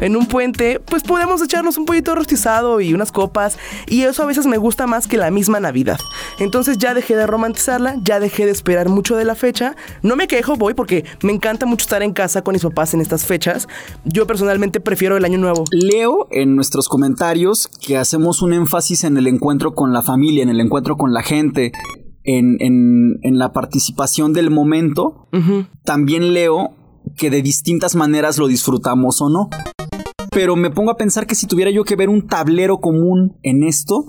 en 0.00 0.16
un 0.16 0.26
puente, 0.26 0.80
pues 0.80 1.02
podemos 1.02 1.40
echarnos 1.42 1.76
un 1.78 1.84
pollito 1.86 2.14
rostizado 2.14 2.80
y 2.80 2.94
unas 2.94 3.12
copas. 3.12 3.58
Y 3.86 4.02
eso 4.02 4.22
a 4.22 4.26
veces 4.26 4.46
me 4.46 4.58
gusta 4.58 4.86
más 4.86 5.06
que 5.06 5.16
la 5.16 5.30
misma 5.30 5.60
Navidad. 5.60 5.98
Entonces 6.38 6.78
ya 6.78 6.94
dejé 6.94 7.16
de 7.16 7.26
romantizarla, 7.26 7.96
ya 8.02 8.20
dejé 8.20 8.46
de 8.46 8.52
esperar 8.52 8.88
mucho 8.88 9.16
de 9.16 9.24
la 9.24 9.34
fecha. 9.34 9.76
No 10.02 10.16
me 10.16 10.26
quejo, 10.26 10.56
voy 10.56 10.74
porque 10.74 11.04
me 11.22 11.32
encanta 11.32 11.66
mucho 11.66 11.84
estar 11.84 12.02
en 12.02 12.12
casa 12.12 12.42
con 12.42 12.52
mis 12.54 12.62
papás 12.62 12.94
en 12.94 13.00
estas 13.00 13.24
fechas. 13.24 13.68
Yo 14.04 14.26
personalmente 14.26 14.80
prefiero 14.80 15.16
el 15.16 15.24
año 15.24 15.38
nuevo. 15.38 15.64
Leo 15.70 16.26
en 16.30 16.56
nuestros 16.56 16.88
comentarios 16.88 17.68
que 17.86 17.96
hacemos 17.96 18.42
un 18.42 18.52
énfasis 18.52 19.04
en 19.04 19.16
el 19.16 19.26
encuentro 19.26 19.74
con 19.74 19.92
la 19.92 20.02
familia, 20.02 20.42
en 20.42 20.48
el 20.50 20.60
encuentro 20.60 20.96
con 20.96 21.12
la 21.12 21.22
gente, 21.22 21.72
en, 22.24 22.56
en- 22.60 23.18
en 23.22 23.38
la 23.38 23.52
participación 23.52 24.32
del 24.32 24.50
momento. 24.50 25.28
También 25.84 26.32
leo 26.34 26.70
que 27.16 27.28
de 27.30 27.42
distintas 27.42 27.94
maneras 27.96 28.38
lo 28.38 28.46
disfrutamos 28.48 29.20
o 29.20 29.28
no. 29.28 29.50
Pero 30.34 30.56
me 30.56 30.68
pongo 30.68 30.90
a 30.90 30.96
pensar 30.96 31.28
que 31.28 31.36
si 31.36 31.46
tuviera 31.46 31.70
yo 31.70 31.84
que 31.84 31.94
ver 31.94 32.08
un 32.08 32.26
tablero 32.26 32.78
común 32.78 33.36
en 33.44 33.62
esto, 33.62 34.08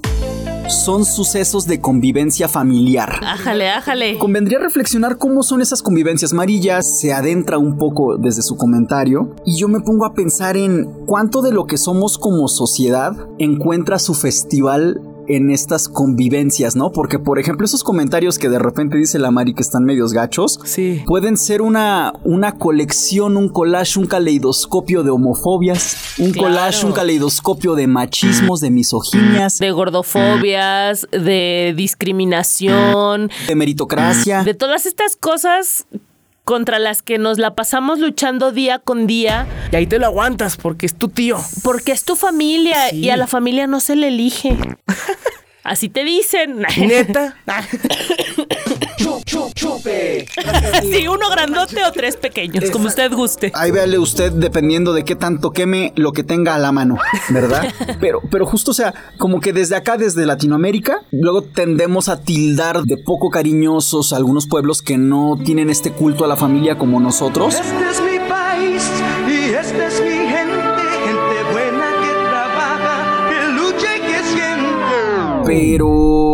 son 0.68 1.06
sucesos 1.06 1.68
de 1.68 1.80
convivencia 1.80 2.48
familiar. 2.48 3.20
Ájale, 3.22 3.70
ájale. 3.70 4.18
Convendría 4.18 4.58
reflexionar 4.58 5.20
cómo 5.20 5.44
son 5.44 5.62
esas 5.62 5.84
convivencias. 5.84 6.34
Marilla 6.34 6.82
se 6.82 7.14
adentra 7.14 7.60
un 7.60 7.78
poco 7.78 8.18
desde 8.18 8.42
su 8.42 8.58
comentario 8.58 9.36
y 9.46 9.56
yo 9.58 9.68
me 9.68 9.82
pongo 9.82 10.04
a 10.04 10.16
pensar 10.16 10.58
en 10.58 10.86
cuánto 11.06 11.44
de 11.44 11.52
lo 11.52 11.68
que 11.68 11.78
somos 11.78 12.18
como 12.18 12.48
sociedad 12.48 13.14
encuentra 13.38 14.00
su 14.00 14.16
festival 14.16 15.02
en 15.28 15.50
estas 15.52 15.88
convivencias, 15.90 16.76
¿no? 16.76 16.92
Porque, 16.92 17.20
por 17.20 17.40
ejemplo, 17.40 17.66
esos 17.66 17.84
comentarios 17.84 18.38
que 18.38 18.50
de 18.50 18.60
repente 18.60 18.98
dice 18.98 19.20
la 19.20 19.32
Mari 19.32 19.54
que 19.54 19.62
están 19.62 19.84
medios 19.84 20.14
gachos, 20.14 20.60
Sí. 20.64 21.04
pueden 21.06 21.38
ser 21.38 21.62
una, 21.62 22.14
una 22.24 22.54
colección, 22.54 23.38
un 23.38 23.50
collage, 23.50 24.00
un 24.00 24.06
caleidoscopio 24.08 25.04
de 25.04 25.10
homofobias, 25.12 26.16
un 26.20 26.32
Claro. 26.32 26.48
collage, 26.50 26.86
un 26.86 26.92
caleidoscopio 26.92 27.76
de 27.76 27.88
machismos, 27.88 28.60
de 28.62 28.72
misoginias, 28.72 29.58
De 29.60 29.72
gordofobias, 29.72 31.08
de 31.12 31.74
discriminación, 31.76 33.30
de 33.48 33.56
meritocracia. 33.56 34.44
de 34.44 34.54
todas 34.54 34.86
estas 34.86 35.16
cosas 35.16 35.86
contra 36.46 36.80
las 36.80 37.02
que 37.02 37.18
nos 37.18 37.38
la 37.40 37.56
pasamos 37.56 38.00
luchando 38.00 38.52
día 38.54 38.80
con 38.80 39.06
día, 39.08 39.46
Y 39.74 39.76
ahí 39.76 39.88
te 39.88 40.00
lo 40.00 40.06
aguantas 40.06 40.56
porque 40.56 40.86
es 40.86 40.96
tu 40.96 41.10
tío. 41.10 41.38
porque 41.64 41.92
es 41.92 42.06
tu 42.06 42.16
familia 42.16 42.90
Sí. 42.92 43.00
y 43.00 43.10
a 43.10 43.18
la 43.18 43.28
familia 43.28 43.68
no 43.68 43.80
se 43.82 43.96
le 43.98 44.08
elige. 44.08 44.56
Así 45.64 45.90
te 45.90 46.04
dicen. 46.06 46.64
Neta. 46.78 47.36
Sí, 50.82 51.08
uno 51.08 51.30
grandote 51.30 51.84
o 51.84 51.92
tres 51.92 52.18
pequeños, 52.18 52.70
como 52.72 52.88
usted 52.88 53.12
guste. 53.14 53.52
Ahí 53.54 53.72
véale 53.72 53.98
usted 53.98 54.32
dependiendo 54.32 54.94
de 54.94 55.04
qué 55.04 55.16
tanto 55.16 55.52
queme 55.52 55.94
lo 55.96 56.12
que 56.12 56.24
tenga 56.24 56.56
a 56.56 56.60
la 56.60 56.72
mano, 56.72 56.98
¿verdad? 57.30 57.74
Pero, 58.00 58.22
pero 58.30 58.46
justo, 58.46 58.72
o 58.72 58.74
sea, 58.74 58.94
como 59.18 59.40
que 59.40 59.54
desde 59.54 59.76
acá, 59.76 59.98
desde 59.98 60.26
Latinoamérica, 60.26 61.02
luego 61.12 61.42
tendemos 61.44 62.10
a 62.10 62.20
tildar 62.22 62.84
de 62.84 62.98
poco 62.98 63.30
cariñosos 63.30 64.12
a 64.14 64.18
algunos 64.18 64.48
pueblos 64.48 64.82
que 64.82 64.98
no 64.98 65.38
tienen 65.44 65.70
este 65.70 65.92
culto 65.92 66.26
a 66.26 66.28
la 66.28 66.36
familia 66.36 66.78
como 66.78 67.00
nosotros. 67.00 67.56
Este 67.56 67.90
es 67.90 68.02
mi 68.02 68.20
país 68.30 68.84
y 69.28 69.54
esta 69.54 69.88
es 69.88 70.02
mi 70.02 70.10
gente, 70.10 70.82
gente 71.06 71.52
buena 71.52 71.88
que 72.02 72.12
trabaja, 72.30 73.30
que 73.30 73.54
lucha 73.54 73.98
y 73.98 74.00
que 74.02 74.24
siente. 74.24 75.46
Pero 75.46 76.25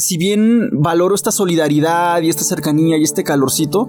si 0.00 0.18
bien 0.18 0.70
valoro 0.72 1.14
esta 1.14 1.30
solidaridad 1.30 2.20
y 2.22 2.28
esta 2.28 2.44
cercanía 2.44 2.96
y 2.96 3.02
este 3.02 3.24
calorcito, 3.24 3.88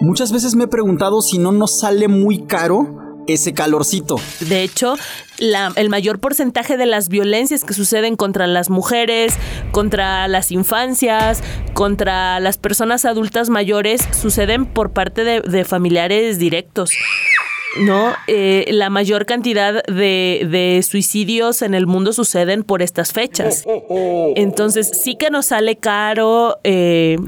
muchas 0.00 0.32
veces 0.32 0.54
me 0.54 0.64
he 0.64 0.68
preguntado 0.68 1.20
si 1.20 1.38
no 1.38 1.52
nos 1.52 1.78
sale 1.80 2.08
muy 2.08 2.44
caro 2.46 2.98
ese 3.26 3.52
calorcito. 3.52 4.16
De 4.40 4.62
hecho, 4.62 4.94
el 5.38 5.88
mayor 5.90 6.18
porcentaje 6.18 6.76
de 6.76 6.86
las 6.86 7.08
violencias 7.08 7.62
que 7.62 7.74
suceden 7.74 8.16
contra 8.16 8.46
las 8.46 8.70
mujeres, 8.70 9.34
contra 9.70 10.26
las 10.28 10.50
infancias, 10.50 11.42
contra 11.74 12.40
las 12.40 12.56
personas 12.56 13.04
adultas 13.04 13.50
mayores, 13.50 14.00
suceden 14.18 14.64
por 14.64 14.92
parte 14.92 15.24
de 15.24 15.64
familiares 15.64 16.38
directos. 16.38 16.90
¿No? 17.76 18.14
Eh, 18.26 18.64
la 18.70 18.90
mayor 18.90 19.26
cantidad 19.26 19.84
de, 19.84 20.46
de 20.50 20.82
suicidios 20.82 21.62
en 21.62 21.74
el 21.74 21.86
mundo 21.86 22.12
suceden 22.12 22.64
por 22.64 22.82
estas 22.82 23.12
fechas. 23.12 23.64
Entonces, 24.36 24.88
sí 24.88 25.16
que 25.16 25.30
nos 25.30 25.46
sale 25.46 25.76
caro 25.76 26.58
eh, 26.64 27.18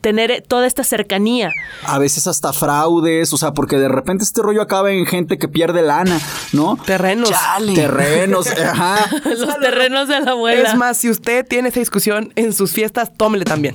tener 0.00 0.44
toda 0.46 0.66
esta 0.66 0.84
cercanía. 0.84 1.50
A 1.84 1.98
veces 1.98 2.26
hasta 2.26 2.52
fraudes, 2.52 3.32
o 3.32 3.36
sea, 3.36 3.52
porque 3.52 3.76
de 3.76 3.88
repente 3.88 4.24
este 4.24 4.42
rollo 4.42 4.62
acaba 4.62 4.92
en 4.92 5.06
gente 5.06 5.38
que 5.38 5.48
pierde 5.48 5.82
lana, 5.82 6.20
¿no? 6.52 6.78
Terrenos. 6.84 7.30
Terrenos, 7.74 8.46
ajá. 8.64 9.10
Los 9.24 9.58
terrenos 9.60 10.08
de 10.08 10.20
la 10.20 10.32
abuela. 10.32 10.68
Es 10.68 10.76
más, 10.76 10.96
si 10.98 11.10
usted 11.10 11.46
tiene 11.46 11.68
esa 11.68 11.80
discusión 11.80 12.32
en 12.36 12.52
sus 12.52 12.72
fiestas, 12.72 13.10
tómele 13.16 13.44
también. 13.44 13.74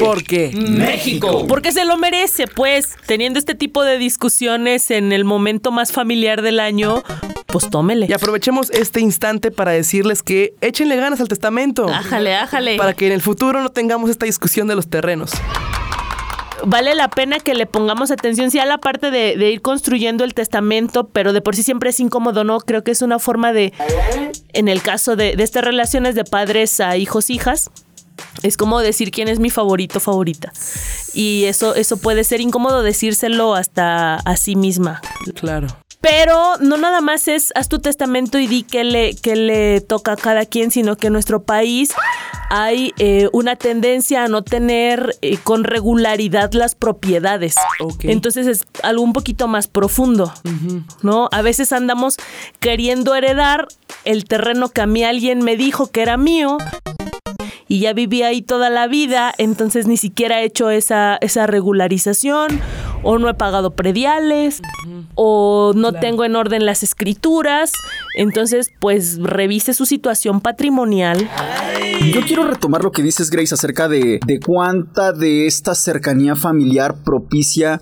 Porque 0.00 0.52
México. 0.52 1.46
Porque 1.46 1.72
se 1.72 1.84
lo 1.84 1.96
merece, 1.96 2.46
pues, 2.46 2.96
teniendo 3.06 3.38
este 3.38 3.54
tipo 3.54 3.84
de 3.84 3.98
discusiones 3.98 4.90
en 4.90 5.12
el 5.12 5.24
momento 5.24 5.72
más 5.72 5.92
familiar 5.92 6.42
del 6.42 6.60
año, 6.60 7.02
pues 7.52 7.70
tómele. 7.70 8.06
Y 8.08 8.12
aprovechemos 8.12 8.70
este 8.70 9.00
instante 9.00 9.50
para 9.50 9.70
decirles 9.70 10.22
que 10.22 10.54
échenle 10.60 10.96
ganas 10.96 11.20
al 11.20 11.28
testamento. 11.28 11.88
Ájale, 11.88 12.34
ájale. 12.34 12.76
Para 12.76 12.94
que 12.94 13.06
en 13.06 13.12
el 13.12 13.22
futuro 13.22 13.60
no 13.62 13.68
tengamos 13.68 14.10
esta 14.10 14.26
discusión 14.26 14.66
de 14.66 14.74
los 14.74 14.88
terrenos. 14.88 15.32
Vale 16.64 16.94
la 16.94 17.08
pena 17.08 17.40
que 17.40 17.54
le 17.54 17.66
pongamos 17.66 18.12
atención, 18.12 18.50
sí, 18.52 18.60
a 18.60 18.66
la 18.66 18.78
parte 18.78 19.10
de, 19.10 19.36
de 19.36 19.50
ir 19.50 19.62
construyendo 19.62 20.22
el 20.22 20.32
testamento, 20.32 21.08
pero 21.08 21.32
de 21.32 21.40
por 21.40 21.56
sí 21.56 21.64
siempre 21.64 21.90
es 21.90 21.98
incómodo, 21.98 22.44
¿no? 22.44 22.60
Creo 22.60 22.84
que 22.84 22.92
es 22.92 23.02
una 23.02 23.18
forma 23.18 23.52
de, 23.52 23.72
en 24.52 24.68
el 24.68 24.80
caso 24.80 25.16
de, 25.16 25.34
de 25.34 25.42
estas 25.42 25.64
relaciones 25.64 26.14
de 26.14 26.24
padres 26.24 26.78
a 26.78 26.96
hijos, 26.96 27.30
hijas, 27.30 27.70
es 28.44 28.56
como 28.56 28.78
decir 28.78 29.10
quién 29.10 29.26
es 29.26 29.40
mi 29.40 29.50
favorito, 29.50 29.98
favorita. 29.98 30.52
Y 31.14 31.44
eso, 31.44 31.74
eso 31.74 31.96
puede 31.96 32.22
ser 32.22 32.40
incómodo 32.40 32.82
decírselo 32.82 33.54
hasta 33.54 34.16
a 34.16 34.36
sí 34.36 34.54
misma. 34.54 35.00
Claro. 35.34 35.66
Pero 36.02 36.56
no 36.58 36.76
nada 36.76 37.00
más 37.00 37.28
es 37.28 37.52
haz 37.54 37.68
tu 37.68 37.78
testamento 37.78 38.38
y 38.38 38.48
di 38.48 38.64
qué 38.64 38.82
le, 38.82 39.14
qué 39.14 39.36
le 39.36 39.80
toca 39.80 40.12
a 40.12 40.16
cada 40.16 40.44
quien, 40.44 40.70
sino 40.72 40.96
que 40.96 41.06
en 41.06 41.12
nuestro 41.12 41.44
país 41.44 41.94
hay 42.50 42.92
eh, 42.98 43.28
una 43.32 43.54
tendencia 43.56 44.24
a 44.24 44.28
no 44.28 44.42
tener 44.42 45.16
eh, 45.22 45.38
con 45.38 45.64
regularidad 45.64 46.52
las 46.52 46.74
propiedades. 46.74 47.54
Entonces 48.02 48.46
es 48.46 48.66
algo 48.82 49.02
un 49.02 49.12
poquito 49.12 49.46
más 49.48 49.68
profundo, 49.68 50.34
¿no? 51.02 51.28
A 51.30 51.40
veces 51.40 51.72
andamos 51.72 52.16
queriendo 52.58 53.14
heredar 53.14 53.68
el 54.04 54.24
terreno 54.24 54.68
que 54.68 54.80
a 54.82 54.86
mí 54.86 55.04
alguien 55.04 55.40
me 55.42 55.56
dijo 55.56 55.90
que 55.90 56.02
era 56.02 56.16
mío 56.16 56.58
y 57.68 57.78
ya 57.78 57.92
viví 57.92 58.22
ahí 58.22 58.42
toda 58.42 58.68
la 58.68 58.86
vida, 58.86 59.32
entonces 59.38 59.86
ni 59.86 59.96
siquiera 59.96 60.42
he 60.42 60.44
hecho 60.44 60.68
esa, 60.68 61.16
esa 61.22 61.46
regularización, 61.46 62.60
o 63.02 63.18
no 63.18 63.28
he 63.28 63.34
pagado 63.34 63.72
prediales, 63.72 64.60
o 65.14 65.72
no 65.74 65.92
tengo 65.92 66.24
en 66.24 66.36
orden 66.36 66.66
las 66.66 66.82
escrituras. 66.82 67.72
Entonces, 68.16 68.70
pues 68.80 69.18
revise 69.20 69.74
su 69.74 69.86
situación 69.86 70.40
patrimonial. 70.40 71.28
Yo 72.12 72.22
quiero 72.22 72.44
retomar 72.44 72.82
lo 72.82 72.92
que 72.92 73.02
dices, 73.02 73.30
Grace, 73.30 73.54
acerca 73.54 73.88
de, 73.88 74.20
de 74.26 74.40
cuánta 74.40 75.12
de 75.12 75.46
esta 75.46 75.74
cercanía 75.74 76.36
familiar 76.36 76.96
propicia 77.04 77.78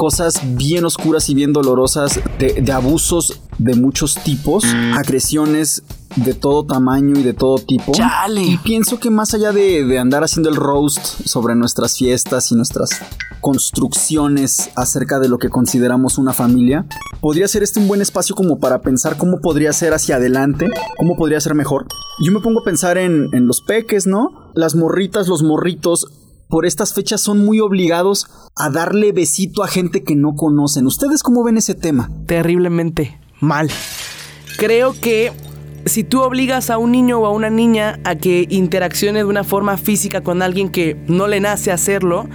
cosas 0.00 0.40
bien 0.56 0.86
oscuras 0.86 1.28
y 1.28 1.34
bien 1.34 1.52
dolorosas 1.52 2.20
de, 2.38 2.62
de 2.62 2.72
abusos 2.72 3.42
de 3.58 3.74
muchos 3.74 4.14
tipos, 4.14 4.64
agresiones 4.96 5.82
de 6.16 6.32
todo 6.32 6.64
tamaño 6.64 7.20
y 7.20 7.22
de 7.22 7.34
todo 7.34 7.58
tipo. 7.58 7.92
Chale. 7.92 8.42
Y 8.42 8.56
pienso 8.56 8.98
que 8.98 9.10
más 9.10 9.34
allá 9.34 9.52
de, 9.52 9.84
de 9.84 9.98
andar 9.98 10.24
haciendo 10.24 10.48
el 10.48 10.56
roast 10.56 11.04
sobre 11.26 11.54
nuestras 11.54 11.98
fiestas 11.98 12.50
y 12.50 12.54
nuestras 12.54 12.98
construcciones 13.42 14.70
acerca 14.74 15.18
de 15.18 15.28
lo 15.28 15.36
que 15.36 15.50
consideramos 15.50 16.16
una 16.16 16.32
familia, 16.32 16.86
podría 17.20 17.46
ser 17.46 17.62
este 17.62 17.78
un 17.78 17.86
buen 17.86 18.00
espacio 18.00 18.34
como 18.34 18.58
para 18.58 18.80
pensar 18.80 19.18
cómo 19.18 19.42
podría 19.42 19.74
ser 19.74 19.92
hacia 19.92 20.16
adelante, 20.16 20.70
cómo 20.96 21.14
podría 21.14 21.42
ser 21.42 21.54
mejor. 21.54 21.84
Yo 22.24 22.32
me 22.32 22.40
pongo 22.40 22.60
a 22.60 22.64
pensar 22.64 22.96
en, 22.96 23.28
en 23.34 23.46
los 23.46 23.60
peques, 23.60 24.06
¿no? 24.06 24.50
Las 24.54 24.74
morritas, 24.74 25.28
los 25.28 25.42
morritos, 25.42 26.06
por 26.50 26.66
estas 26.66 26.92
fechas 26.92 27.22
son 27.22 27.44
muy 27.44 27.60
obligados 27.60 28.26
a 28.56 28.68
darle 28.68 29.12
besito 29.12 29.62
a 29.62 29.68
gente 29.68 30.02
que 30.02 30.16
no 30.16 30.34
conocen. 30.34 30.86
¿Ustedes 30.86 31.22
cómo 31.22 31.42
ven 31.44 31.56
ese 31.56 31.74
tema? 31.74 32.10
terriblemente 32.26 33.18
mal. 33.40 33.70
Creo 34.58 34.94
que 35.00 35.32
si 35.86 36.04
tú 36.04 36.20
obligas 36.20 36.70
a 36.70 36.78
un 36.78 36.92
niño 36.92 37.18
o 37.18 37.26
a 37.26 37.30
una 37.30 37.50
niña 37.50 37.98
a 38.04 38.14
que 38.14 38.46
interaccione 38.50 39.20
de 39.20 39.24
una 39.24 39.44
forma 39.44 39.76
física 39.78 40.22
con 40.22 40.42
alguien 40.42 40.68
que 40.68 41.02
no 41.06 41.26
le 41.26 41.40
nace 41.40 41.72
hacerlo, 41.72 42.28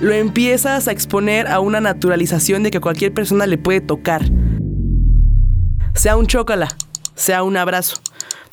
lo 0.00 0.12
empiezas 0.12 0.86
a 0.86 0.92
exponer 0.92 1.46
a 1.48 1.60
una 1.60 1.80
naturalización 1.80 2.62
de 2.62 2.70
que 2.70 2.80
cualquier 2.80 3.14
persona 3.14 3.46
le 3.46 3.56
puede 3.56 3.80
tocar. 3.80 4.22
Sea 5.94 6.16
un 6.16 6.26
chócala, 6.26 6.68
sea 7.14 7.42
un 7.42 7.56
abrazo. 7.56 7.96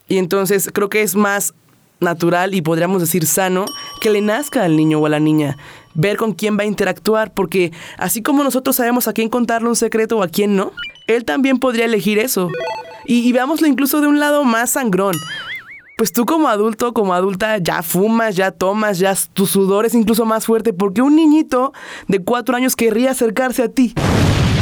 Y 0.08 0.18
entonces 0.18 0.70
creo 0.74 0.90
que 0.90 1.02
es 1.02 1.16
más 1.16 1.54
natural 2.00 2.54
y 2.54 2.62
podríamos 2.62 3.02
decir 3.02 3.26
sano 3.26 3.66
que 4.00 4.10
le 4.10 4.22
nazca 4.22 4.64
al 4.64 4.76
niño 4.76 5.00
o 5.00 5.06
a 5.06 5.10
la 5.10 5.20
niña. 5.20 5.58
Ver 5.94 6.18
con 6.18 6.34
quién 6.34 6.58
va 6.58 6.64
a 6.64 6.66
interactuar, 6.66 7.34
porque 7.34 7.72
así 7.98 8.22
como 8.22 8.44
nosotros 8.44 8.76
sabemos 8.76 9.08
a 9.08 9.14
quién 9.14 9.30
contarle 9.30 9.70
un 9.70 9.76
secreto 9.76 10.18
o 10.18 10.24
a 10.24 10.28
quién 10.28 10.56
no, 10.56 10.72
él 11.08 11.26
también 11.26 11.60
podría 11.60 11.86
elegir 11.86 12.20
eso. 12.20 12.50
Y, 13.06 13.28
y 13.28 13.32
veámoslo 13.32 13.68
incluso 13.68 14.02
de 14.02 14.08
un 14.08 14.20
lado 14.20 14.44
más 14.44 14.72
sangrón. 14.72 15.16
Pues 15.98 16.14
tú 16.14 16.28
como 16.28 16.48
adulto, 16.48 16.94
como 16.94 17.16
adulta, 17.16 17.58
ya 17.58 17.82
fumas, 17.82 18.36
ya 18.36 18.52
tomas, 18.52 19.00
ya 19.00 19.16
tu 19.34 19.48
sudor 19.48 19.88
es 19.88 19.96
incluso 19.96 20.26
más 20.26 20.46
fuerte 20.46 20.72
porque 20.72 21.02
un 21.02 21.16
niñito 21.16 21.74
de 22.08 22.24
cuatro 22.24 22.56
años 22.56 22.76
querría 22.76 23.12
acercarse 23.12 23.64
a 23.64 23.70
ti 23.70 23.96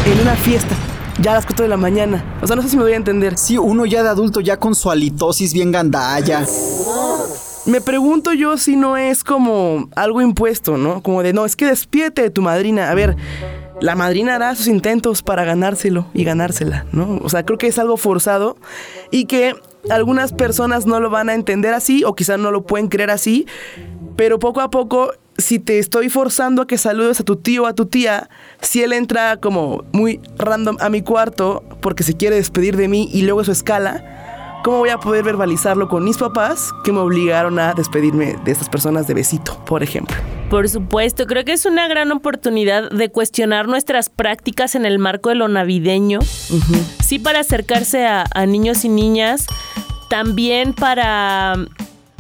en 0.06 0.22
una 0.22 0.36
fiesta, 0.36 0.76
ya 1.20 1.32
a 1.32 1.36
las 1.36 1.46
4 1.46 1.64
de 1.64 1.70
la 1.70 1.78
mañana. 1.78 2.24
O 2.42 2.48
sea, 2.48 2.56
no 2.56 2.62
sé 2.62 2.70
si 2.70 2.78
me 2.78 2.84
voy 2.84 2.94
a 2.94 2.96
entender. 2.96 3.38
Sí, 3.38 3.58
uno 3.58 3.86
ya 3.86 4.04
de 4.04 4.10
adulto, 4.10 4.40
ya 4.40 4.58
con 4.58 4.76
su 4.76 4.90
halitosis 4.90 5.54
bien 5.54 5.72
gandalla. 5.72 6.46
Me 7.66 7.82
pregunto 7.82 8.34
yo 8.34 8.58
si 8.58 8.76
no 8.76 8.96
es 8.96 9.24
como 9.24 9.90
algo 9.96 10.22
impuesto, 10.22 10.78
¿no? 10.78 11.02
Como 11.02 11.24
de, 11.24 11.34
no, 11.34 11.46
es 11.46 11.56
que 11.56 11.66
despídete 11.66 12.22
de 12.22 12.30
tu 12.30 12.44
madrina. 12.44 12.92
A 12.92 12.94
ver, 12.94 13.16
la 13.82 13.96
madrina 13.96 14.36
hará 14.36 14.56
sus 14.56 14.68
intentos 14.68 15.24
para 15.24 15.44
ganárselo 15.46 16.08
y 16.14 16.24
ganársela, 16.24 16.86
¿no? 16.92 17.20
O 17.24 17.30
sea, 17.30 17.44
creo 17.44 17.58
que 17.58 17.68
es 17.68 17.80
algo 17.80 17.98
forzado 17.98 18.56
y 19.10 19.26
que 19.26 19.56
algunas 19.90 20.32
personas 20.32 20.86
no 20.86 21.00
lo 21.00 21.10
van 21.10 21.30
a 21.30 21.34
entender 21.34 21.74
así 21.74 22.04
o 22.04 22.16
quizás 22.16 22.40
no 22.40 22.52
lo 22.52 22.66
pueden 22.66 22.88
creer 22.88 23.10
así, 23.10 23.48
pero 24.16 24.40
poco 24.40 24.62
a 24.62 24.70
poco, 24.70 25.12
si 25.38 25.60
te 25.60 25.80
estoy 25.80 26.10
forzando 26.10 26.62
a 26.62 26.68
que 26.68 26.78
saludes 26.78 27.20
a 27.20 27.24
tu 27.24 27.36
tío 27.36 27.64
o 27.64 27.66
a 27.68 27.74
tu 27.74 27.86
tía, 27.86 28.30
si 28.62 28.82
él 28.82 28.94
entra 28.94 29.38
como 29.38 29.84
muy 29.92 30.22
random 30.38 30.78
a 30.80 30.90
mi 30.90 31.02
cuarto 31.02 31.64
porque 31.82 32.04
se 32.04 32.14
quiere 32.14 32.38
despedir 32.38 32.78
de 32.78 32.88
mí 32.88 33.10
y 33.12 33.24
luego 33.24 33.42
eso 33.42 33.52
escala, 33.52 34.04
¿Cómo 34.66 34.80
voy 34.80 34.90
a 34.90 34.98
poder 34.98 35.24
verbalizarlo 35.24 35.88
con 35.88 36.04
mis 36.04 36.18
papás 36.18 36.74
que 36.84 36.92
me 36.92 36.98
obligaron 36.98 37.60
a 37.60 37.76
despedirme 37.76 38.36
de 38.44 38.52
estas 38.52 38.68
personas 38.68 39.06
de 39.06 39.14
besito, 39.14 39.64
por 39.64 39.84
ejemplo? 39.84 40.18
Por 40.50 40.68
supuesto, 40.70 41.28
creo 41.28 41.46
que 41.46 41.54
es 41.54 41.68
una 41.68 41.88
gran 41.88 42.12
oportunidad 42.12 42.90
de 42.90 43.12
cuestionar 43.12 43.68
nuestras 43.68 44.10
prácticas 44.10 44.74
en 44.74 44.88
el 44.88 44.98
marco 44.98 45.30
de 45.30 45.36
lo 45.36 45.48
navideño. 45.48 46.18
Sí, 47.04 47.20
para 47.20 47.42
acercarse 47.42 48.08
a, 48.08 48.26
a 48.34 48.48
niños 48.48 48.84
y 48.86 48.90
niñas, 48.90 49.46
también 50.10 50.74
para 50.74 51.54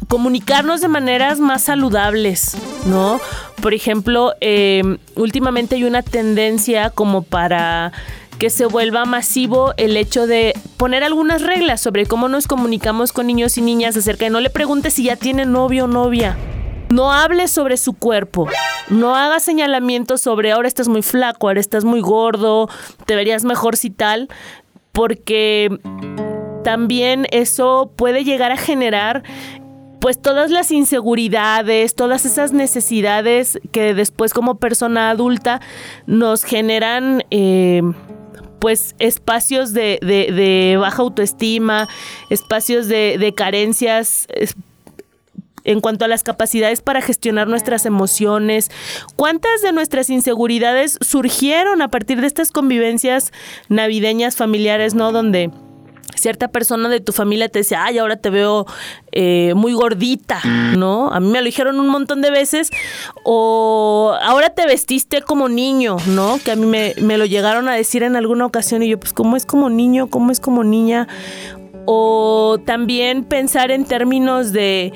comunicarnos 0.07 0.81
de 0.81 0.87
maneras 0.87 1.39
más 1.39 1.63
saludables, 1.63 2.55
¿no? 2.85 3.19
Por 3.59 3.73
ejemplo, 3.73 4.35
eh, 4.39 4.99
últimamente 5.15 5.77
hay 5.77 5.85
una 5.85 6.03
tendencia 6.03 6.91
como 6.91 7.23
para 7.23 7.91
que 8.37 8.51
se 8.51 8.67
vuelva 8.67 9.05
masivo 9.05 9.73
el 9.77 9.97
hecho 9.97 10.27
de 10.27 10.53
poner 10.77 11.03
algunas 11.03 11.41
reglas 11.41 11.81
sobre 11.81 12.05
cómo 12.05 12.27
nos 12.27 12.47
comunicamos 12.47 13.13
con 13.13 13.27
niños 13.27 13.57
y 13.57 13.61
niñas 13.61 13.95
acerca 13.97 14.25
de 14.25 14.31
no 14.31 14.39
le 14.39 14.49
preguntes 14.49 14.93
si 14.93 15.03
ya 15.03 15.15
tiene 15.15 15.45
novio 15.45 15.85
o 15.85 15.87
novia. 15.87 16.37
No 16.89 17.11
hables 17.11 17.51
sobre 17.51 17.77
su 17.77 17.93
cuerpo. 17.93 18.47
No 18.89 19.15
hagas 19.15 19.43
señalamientos 19.43 20.21
sobre 20.21 20.51
ahora 20.51 20.67
estás 20.67 20.87
muy 20.87 21.01
flaco, 21.01 21.47
ahora 21.47 21.59
estás 21.59 21.83
muy 21.83 22.01
gordo, 22.01 22.69
te 23.05 23.15
verías 23.15 23.43
mejor 23.43 23.75
si 23.75 23.89
tal, 23.89 24.29
porque 24.91 25.79
también 26.63 27.27
eso 27.31 27.91
puede 27.95 28.23
llegar 28.23 28.51
a 28.51 28.57
generar 28.57 29.23
pues 29.99 30.21
todas 30.21 30.51
las 30.51 30.69
inseguridades, 30.69 31.95
todas 31.95 32.25
esas 32.25 32.53
necesidades 32.53 33.59
que 33.71 33.95
después 33.95 34.33
como 34.33 34.55
persona 34.59 35.09
adulta 35.09 35.61
nos 36.05 36.43
generan 36.43 37.23
eh, 37.31 37.81
pues 38.65 38.95
espacios 38.97 39.73
de, 39.73 39.99
de- 40.01 40.31
de 40.31 40.75
baja 40.77 41.03
autoestima, 41.03 41.87
espacios 42.31 42.87
de, 42.87 43.17
de 43.19 43.31
carencias. 43.31 44.25
es- 44.33 44.55
en 45.65 45.81
cuanto 45.81 46.03
a 46.03 46.07
las 46.07 46.23
capacidades 46.23 46.81
para 46.81 46.99
gestionar 47.01 47.47
nuestras 47.47 47.85
emociones, 47.85 48.71
¿cuántas 49.15 49.61
de 49.61 49.71
nuestras 49.71 50.09
inseguridades 50.09 50.97
surgieron 51.01 51.83
a 51.83 51.89
partir 51.89 52.21
de 52.21 52.27
estas 52.27 52.49
convivencias 52.51 53.31
navideñas 53.69 54.35
familiares, 54.35 54.95
no? 54.95 55.11
Donde 55.11 55.51
cierta 56.25 56.47
persona 56.47 56.89
de 56.89 57.01
tu 57.01 57.11
familia 57.11 57.49
te 57.49 57.59
dice, 57.59 57.75
ay, 57.75 57.99
ahora 57.99 58.15
te 58.15 58.31
veo 58.31 58.65
eh, 59.11 59.53
muy 59.55 59.73
gordita, 59.73 60.41
¿no? 60.75 61.11
A 61.13 61.19
mí 61.19 61.27
me 61.29 61.37
lo 61.37 61.45
dijeron 61.45 61.79
un 61.79 61.87
montón 61.87 62.23
de 62.23 62.31
veces. 62.31 62.71
O 63.23 64.17
ahora 64.23 64.49
te 64.49 64.65
vestiste 64.65 65.21
como 65.21 65.49
niño, 65.49 65.97
¿no? 66.07 66.39
Que 66.43 66.49
a 66.49 66.55
mí 66.55 66.65
me, 66.65 66.95
me 66.99 67.19
lo 67.19 67.25
llegaron 67.25 67.69
a 67.69 67.75
decir 67.75 68.01
en 68.01 68.15
alguna 68.15 68.43
ocasión 68.43 68.81
y 68.81 68.87
yo, 68.89 68.99
pues, 68.99 69.13
¿cómo 69.13 69.37
es 69.37 69.45
como 69.45 69.69
niño? 69.69 70.09
¿Cómo 70.09 70.31
es 70.31 70.39
como 70.39 70.63
niña? 70.63 71.07
O 71.85 72.57
también 72.65 73.23
pensar 73.23 73.69
en 73.69 73.85
términos 73.85 74.51
de, 74.51 74.93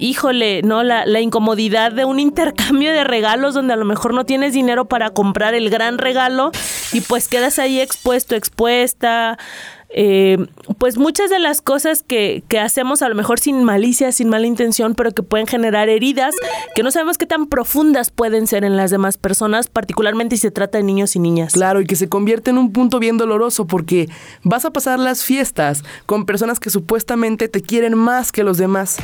híjole, 0.00 0.62
¿no? 0.62 0.82
La, 0.82 1.06
la 1.06 1.20
incomodidad 1.20 1.92
de 1.92 2.04
un 2.04 2.18
intercambio 2.18 2.92
de 2.92 3.04
regalos 3.04 3.54
donde 3.54 3.74
a 3.74 3.76
lo 3.76 3.84
mejor 3.84 4.14
no 4.14 4.24
tienes 4.24 4.52
dinero 4.52 4.86
para 4.86 5.10
comprar 5.10 5.54
el 5.54 5.70
gran 5.70 5.98
regalo 5.98 6.50
y 6.92 7.02
pues 7.02 7.28
quedas 7.28 7.60
ahí 7.60 7.78
expuesto, 7.78 8.34
expuesta. 8.34 9.38
Eh, 9.94 10.38
pues 10.78 10.96
muchas 10.96 11.30
de 11.30 11.38
las 11.38 11.60
cosas 11.60 12.02
que, 12.02 12.42
que 12.48 12.58
hacemos 12.58 13.02
a 13.02 13.08
lo 13.08 13.14
mejor 13.14 13.38
sin 13.38 13.62
malicia, 13.62 14.10
sin 14.12 14.28
mala 14.28 14.46
intención, 14.46 14.94
pero 14.94 15.12
que 15.12 15.22
pueden 15.22 15.46
generar 15.46 15.88
heridas 15.88 16.34
que 16.74 16.82
no 16.82 16.90
sabemos 16.90 17.18
qué 17.18 17.26
tan 17.26 17.46
profundas 17.46 18.10
pueden 18.10 18.46
ser 18.46 18.64
en 18.64 18.76
las 18.76 18.90
demás 18.90 19.18
personas, 19.18 19.68
particularmente 19.68 20.36
si 20.36 20.42
se 20.42 20.50
trata 20.50 20.78
de 20.78 20.84
niños 20.84 21.14
y 21.16 21.18
niñas. 21.18 21.52
Claro, 21.52 21.80
y 21.80 21.86
que 21.86 21.96
se 21.96 22.08
convierte 22.08 22.50
en 22.50 22.58
un 22.58 22.72
punto 22.72 22.98
bien 22.98 23.18
doloroso 23.18 23.66
porque 23.66 24.08
vas 24.42 24.64
a 24.64 24.72
pasar 24.72 24.98
las 24.98 25.24
fiestas 25.24 25.82
con 26.06 26.24
personas 26.24 26.60
que 26.60 26.70
supuestamente 26.70 27.48
te 27.48 27.60
quieren 27.60 27.96
más 27.96 28.32
que 28.32 28.44
los 28.44 28.58
demás 28.58 28.96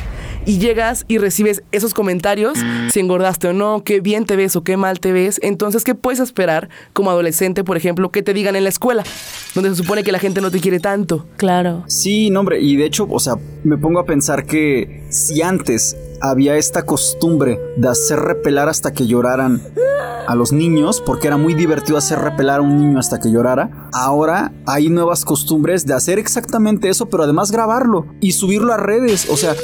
y 0.45 0.57
llegas 0.57 1.05
y 1.07 1.17
recibes 1.17 1.63
esos 1.71 1.93
comentarios, 1.93 2.57
si 2.91 2.99
engordaste 2.99 3.47
o 3.49 3.53
no, 3.53 3.83
qué 3.83 4.01
bien 4.01 4.25
te 4.25 4.35
ves 4.35 4.55
o 4.55 4.63
qué 4.63 4.77
mal 4.77 4.99
te 4.99 5.11
ves. 5.11 5.39
Entonces, 5.43 5.83
¿qué 5.83 5.95
puedes 5.95 6.19
esperar 6.19 6.69
como 6.93 7.11
adolescente, 7.11 7.63
por 7.63 7.77
ejemplo, 7.77 8.09
que 8.09 8.23
te 8.23 8.33
digan 8.33 8.55
en 8.55 8.63
la 8.63 8.69
escuela, 8.69 9.03
donde 9.55 9.69
se 9.69 9.75
supone 9.77 10.03
que 10.03 10.11
la 10.11 10.19
gente 10.19 10.41
no 10.41 10.51
te 10.51 10.59
quiere 10.59 10.79
tanto? 10.79 11.25
Claro. 11.37 11.83
Sí, 11.87 12.29
no, 12.29 12.41
hombre, 12.41 12.61
y 12.61 12.75
de 12.75 12.85
hecho, 12.85 13.07
o 13.09 13.19
sea, 13.19 13.35
me 13.63 13.77
pongo 13.77 13.99
a 13.99 14.05
pensar 14.05 14.45
que 14.45 15.05
si 15.09 15.41
antes 15.41 15.95
había 16.21 16.57
esta 16.57 16.83
costumbre 16.83 17.59
de 17.77 17.87
hacer 17.87 18.19
repelar 18.19 18.69
hasta 18.69 18.91
que 18.91 19.07
lloraran 19.07 19.61
a 20.27 20.35
los 20.35 20.51
niños, 20.51 21.01
porque 21.03 21.27
era 21.27 21.37
muy 21.37 21.55
divertido 21.55 21.97
hacer 21.97 22.19
repelar 22.19 22.59
a 22.59 22.61
un 22.61 22.79
niño 22.79 22.99
hasta 22.99 23.19
que 23.19 23.31
llorara, 23.31 23.89
ahora 23.93 24.51
hay 24.67 24.89
nuevas 24.89 25.25
costumbres 25.25 25.85
de 25.85 25.93
hacer 25.93 26.19
exactamente 26.19 26.89
eso, 26.89 27.07
pero 27.07 27.23
además 27.23 27.51
grabarlo 27.51 28.05
y 28.19 28.33
subirlo 28.33 28.73
a 28.73 28.77
redes. 28.77 29.27
O 29.29 29.37
sea, 29.37 29.55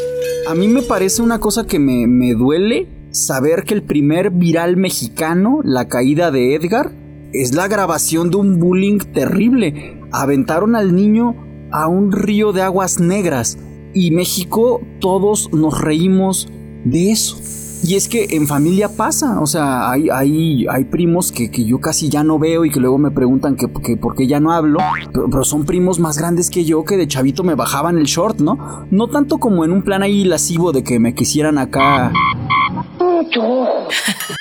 a 0.47 0.55
mí 0.55 0.67
me 0.67 0.81
parece 0.81 1.21
una 1.21 1.39
cosa 1.39 1.65
que 1.65 1.79
me, 1.79 2.07
me 2.07 2.33
duele 2.33 2.87
saber 3.11 3.63
que 3.63 3.73
el 3.73 3.83
primer 3.83 4.29
viral 4.29 4.77
mexicano, 4.77 5.59
la 5.63 5.87
caída 5.87 6.31
de 6.31 6.55
Edgar, 6.55 6.91
es 7.33 7.53
la 7.55 7.67
grabación 7.67 8.29
de 8.29 8.37
un 8.37 8.59
bullying 8.59 8.99
terrible. 8.99 10.01
Aventaron 10.11 10.75
al 10.75 10.95
niño 10.95 11.35
a 11.71 11.87
un 11.87 12.11
río 12.11 12.53
de 12.53 12.61
aguas 12.61 12.99
negras 12.99 13.57
y 13.93 14.11
México 14.11 14.81
todos 14.99 15.51
nos 15.51 15.81
reímos 15.81 16.49
de 16.83 17.11
eso. 17.11 17.37
Y 17.83 17.95
es 17.95 18.07
que 18.07 18.27
en 18.31 18.47
familia 18.47 18.89
pasa, 18.89 19.39
o 19.39 19.45
sea, 19.45 19.91
hay, 19.91 20.09
hay, 20.09 20.65
hay 20.67 20.85
primos 20.85 21.31
que, 21.31 21.51
que 21.51 21.65
yo 21.65 21.79
casi 21.79 22.09
ya 22.09 22.23
no 22.23 22.39
veo 22.39 22.65
y 22.65 22.71
que 22.71 22.79
luego 22.79 22.97
me 22.97 23.11
preguntan 23.11 23.55
que, 23.55 23.67
que 23.83 23.95
por 23.95 24.15
qué 24.15 24.27
ya 24.27 24.39
no 24.39 24.51
hablo, 24.51 24.79
pero, 25.13 25.29
pero 25.29 25.43
son 25.43 25.65
primos 25.65 25.99
más 25.99 26.17
grandes 26.17 26.49
que 26.49 26.65
yo 26.65 26.83
que 26.83 26.97
de 26.97 27.07
chavito 27.07 27.43
me 27.43 27.53
bajaban 27.53 27.97
el 27.97 28.05
short, 28.05 28.39
¿no? 28.39 28.85
No 28.89 29.07
tanto 29.07 29.37
como 29.37 29.65
en 29.65 29.71
un 29.71 29.83
plan 29.83 30.01
ahí 30.01 30.23
lascivo 30.23 30.71
de 30.71 30.83
que 30.83 30.99
me 30.99 31.13
quisieran 31.13 31.57
acá 31.57 32.11
mucho 33.25 33.41
ojo. 33.41 33.87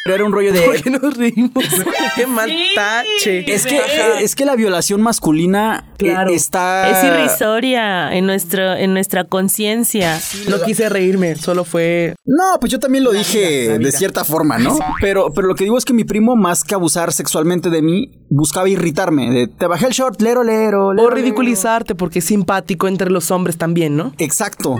Pero 0.04 0.14
era 0.16 0.24
un 0.24 0.32
rollo 0.32 0.52
¿Por 0.52 0.74
de... 0.76 0.82
qué 0.82 0.90
nos 0.90 1.16
reímos? 1.16 1.52
Qué 2.16 2.26
mal 2.26 2.50
tache. 2.74 3.52
Es 3.52 3.66
que, 3.66 3.80
es 4.20 4.34
que 4.36 4.44
la 4.44 4.54
violación 4.56 5.00
masculina 5.02 5.84
eh, 5.92 5.94
Claro. 5.98 6.30
está... 6.30 6.90
Es 6.90 7.04
irrisoria 7.04 8.14
en, 8.14 8.26
nuestro, 8.26 8.74
en 8.74 8.92
nuestra 8.92 9.24
conciencia. 9.24 10.20
No 10.48 10.60
quise 10.62 10.88
reírme, 10.88 11.36
solo 11.36 11.64
fue. 11.64 12.14
No, 12.24 12.58
pues 12.60 12.70
yo 12.72 12.78
también 12.78 13.04
lo 13.04 13.12
dije 13.12 13.76
vida. 13.76 13.78
de 13.78 13.92
cierta 13.92 14.24
forma, 14.24 14.58
¿no? 14.58 14.78
Pero, 15.00 15.32
pero 15.34 15.48
lo 15.48 15.54
que 15.54 15.64
digo 15.64 15.78
es 15.78 15.84
que 15.84 15.92
mi 15.94 16.04
primo, 16.04 16.36
más 16.36 16.64
que 16.64 16.74
abusar 16.74 17.12
sexualmente 17.12 17.70
de 17.70 17.82
mí, 17.82 18.10
buscaba 18.28 18.68
irritarme. 18.68 19.30
De, 19.30 19.46
te 19.48 19.66
bajé 19.66 19.86
el 19.86 19.92
short, 19.92 20.20
lero, 20.20 20.42
lero, 20.44 20.60
lero, 20.64 20.86
O 20.88 20.92
lero". 20.92 21.10
ridiculizarte 21.10 21.94
porque 21.94 22.18
es 22.18 22.24
simpático 22.26 22.88
entre 22.88 23.10
los 23.10 23.30
hombres 23.30 23.56
también, 23.56 23.96
¿no? 23.96 24.12
Exacto. 24.18 24.76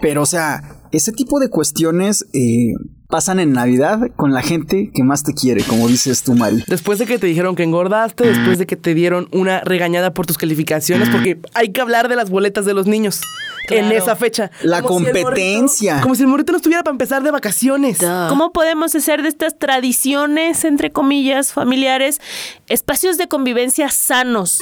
Pero, 0.00 0.22
o 0.22 0.26
sea, 0.26 0.62
ese 0.92 1.10
tipo 1.12 1.40
de 1.40 1.50
cuestiones 1.50 2.24
eh, 2.32 2.72
pasan 3.08 3.40
en 3.40 3.52
Navidad 3.54 4.00
con 4.16 4.32
la 4.34 4.42
gente 4.42 4.90
que 4.94 5.02
más 5.02 5.22
te 5.22 5.32
quiere, 5.32 5.64
como 5.64 5.88
dices 5.88 6.22
tú, 6.22 6.34
Mari. 6.34 6.62
Después 6.66 6.98
de 6.98 7.06
que 7.06 7.18
te 7.18 7.26
dijeron 7.26 7.56
que 7.56 7.62
engordaste, 7.62 8.26
después 8.26 8.58
de 8.58 8.66
que 8.66 8.76
te 8.76 8.92
dieron 8.92 9.28
una 9.32 9.60
regañada 9.60 10.12
por 10.12 10.26
tus 10.26 10.36
calificaciones, 10.36 11.08
porque 11.08 11.38
hay 11.54 11.70
que 11.70 11.80
hablar 11.80 12.08
de 12.08 12.16
las 12.16 12.28
boletas 12.28 12.66
de 12.66 12.74
los 12.74 12.86
niños 12.86 13.22
en 13.70 13.90
esa 13.92 14.14
fecha. 14.14 14.50
La 14.62 14.82
Como 14.82 15.00
si 15.00 15.06
el 15.06 15.12
morrito- 15.12 15.24
competencia. 15.24 16.00
como 16.02 16.14
si 16.14 16.22
el 16.22 16.28
morrito 16.28 16.52
no 16.52 16.56
estuviera 16.58 16.82
para 16.82 16.92
empezar 16.92 17.22
de 17.22 17.30
vacaciones. 17.30 17.98
¿Cómo 18.28 18.52
podemos 18.52 18.94
hacer 18.94 19.22
de 19.22 19.28
estas 19.28 19.58
tradiciones, 19.58 20.64
entre 20.64 20.92
comillas, 20.92 21.54
familiares, 21.54 22.20
espacios 22.68 23.16
de 23.16 23.26
convivencia 23.26 23.88
sanos, 23.88 24.58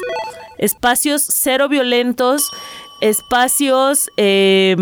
espacios 0.58 1.26
cero 1.28 1.68
violentos, 1.68 2.48
espacios 3.00 4.08
eh, 4.16 4.76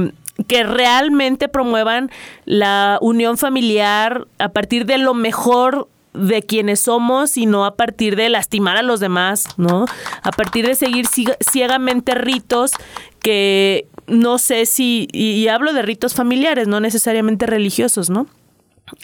que 0.49 0.65
realmente 0.65 1.49
promuevan 1.49 2.11
la 2.45 2.99
unión 3.01 3.39
familiar 3.39 4.27
a 4.39 4.49
partir 4.51 4.85
de 4.87 4.99
lo 4.99 5.15
mejor 5.15 5.89
de 6.13 6.43
quienes 6.43 6.81
somos 6.81 7.37
y 7.37 7.47
no 7.47 7.65
a 7.65 7.75
partir 7.77 8.15
de 8.17 8.29
lastimar 8.29 8.77
a 8.77 8.83
los 8.83 9.01
demás, 9.01 9.47
¿no? 9.57 9.87
A 10.23 10.31
partir 10.31 10.67
de 10.67 10.75
seguir 10.77 11.07
ciega- 11.07 11.37
ciegamente 11.41 12.15
ritos 12.15 12.71
que 13.21 13.87
no 14.07 14.39
sé 14.39 14.67
si, 14.67 15.09
y, 15.13 15.33
y 15.33 15.49
hablo 15.49 15.73
de 15.73 15.83
ritos 15.83 16.15
familiares, 16.15 16.69
no 16.69 16.79
necesariamente 16.79 17.47
religiosos, 17.47 18.11
¿no? 18.11 18.27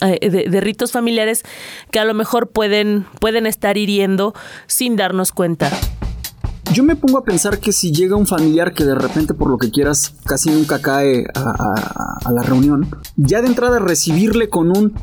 Eh, 0.02 0.28
de, 0.30 0.44
de 0.44 0.60
ritos 0.60 0.92
familiares 0.92 1.42
que 1.90 1.98
a 1.98 2.04
lo 2.04 2.14
mejor 2.14 2.50
pueden, 2.50 3.06
pueden 3.18 3.46
estar 3.46 3.76
hiriendo 3.78 4.34
sin 4.66 4.94
darnos 4.94 5.32
cuenta. 5.32 5.70
Yo 6.72 6.84
me 6.84 6.94
pongo 6.94 7.18
a 7.18 7.24
pensar 7.24 7.58
que 7.58 7.72
si 7.72 7.90
llega 7.90 8.14
un 8.16 8.26
familiar 8.26 8.72
que 8.72 8.84
de 8.84 8.94
repente, 8.94 9.34
por 9.34 9.50
lo 9.50 9.58
que 9.58 9.70
quieras, 9.70 10.14
casi 10.24 10.50
nunca 10.50 10.80
cae 10.80 11.24
a, 11.34 11.40
a- 11.40 12.18
a 12.24 12.32
la 12.32 12.42
reunión, 12.42 12.88
ya 13.16 13.40
de 13.42 13.48
entrada 13.48 13.78
recibirle 13.80 14.48
con 14.48 14.70
un 14.76 14.94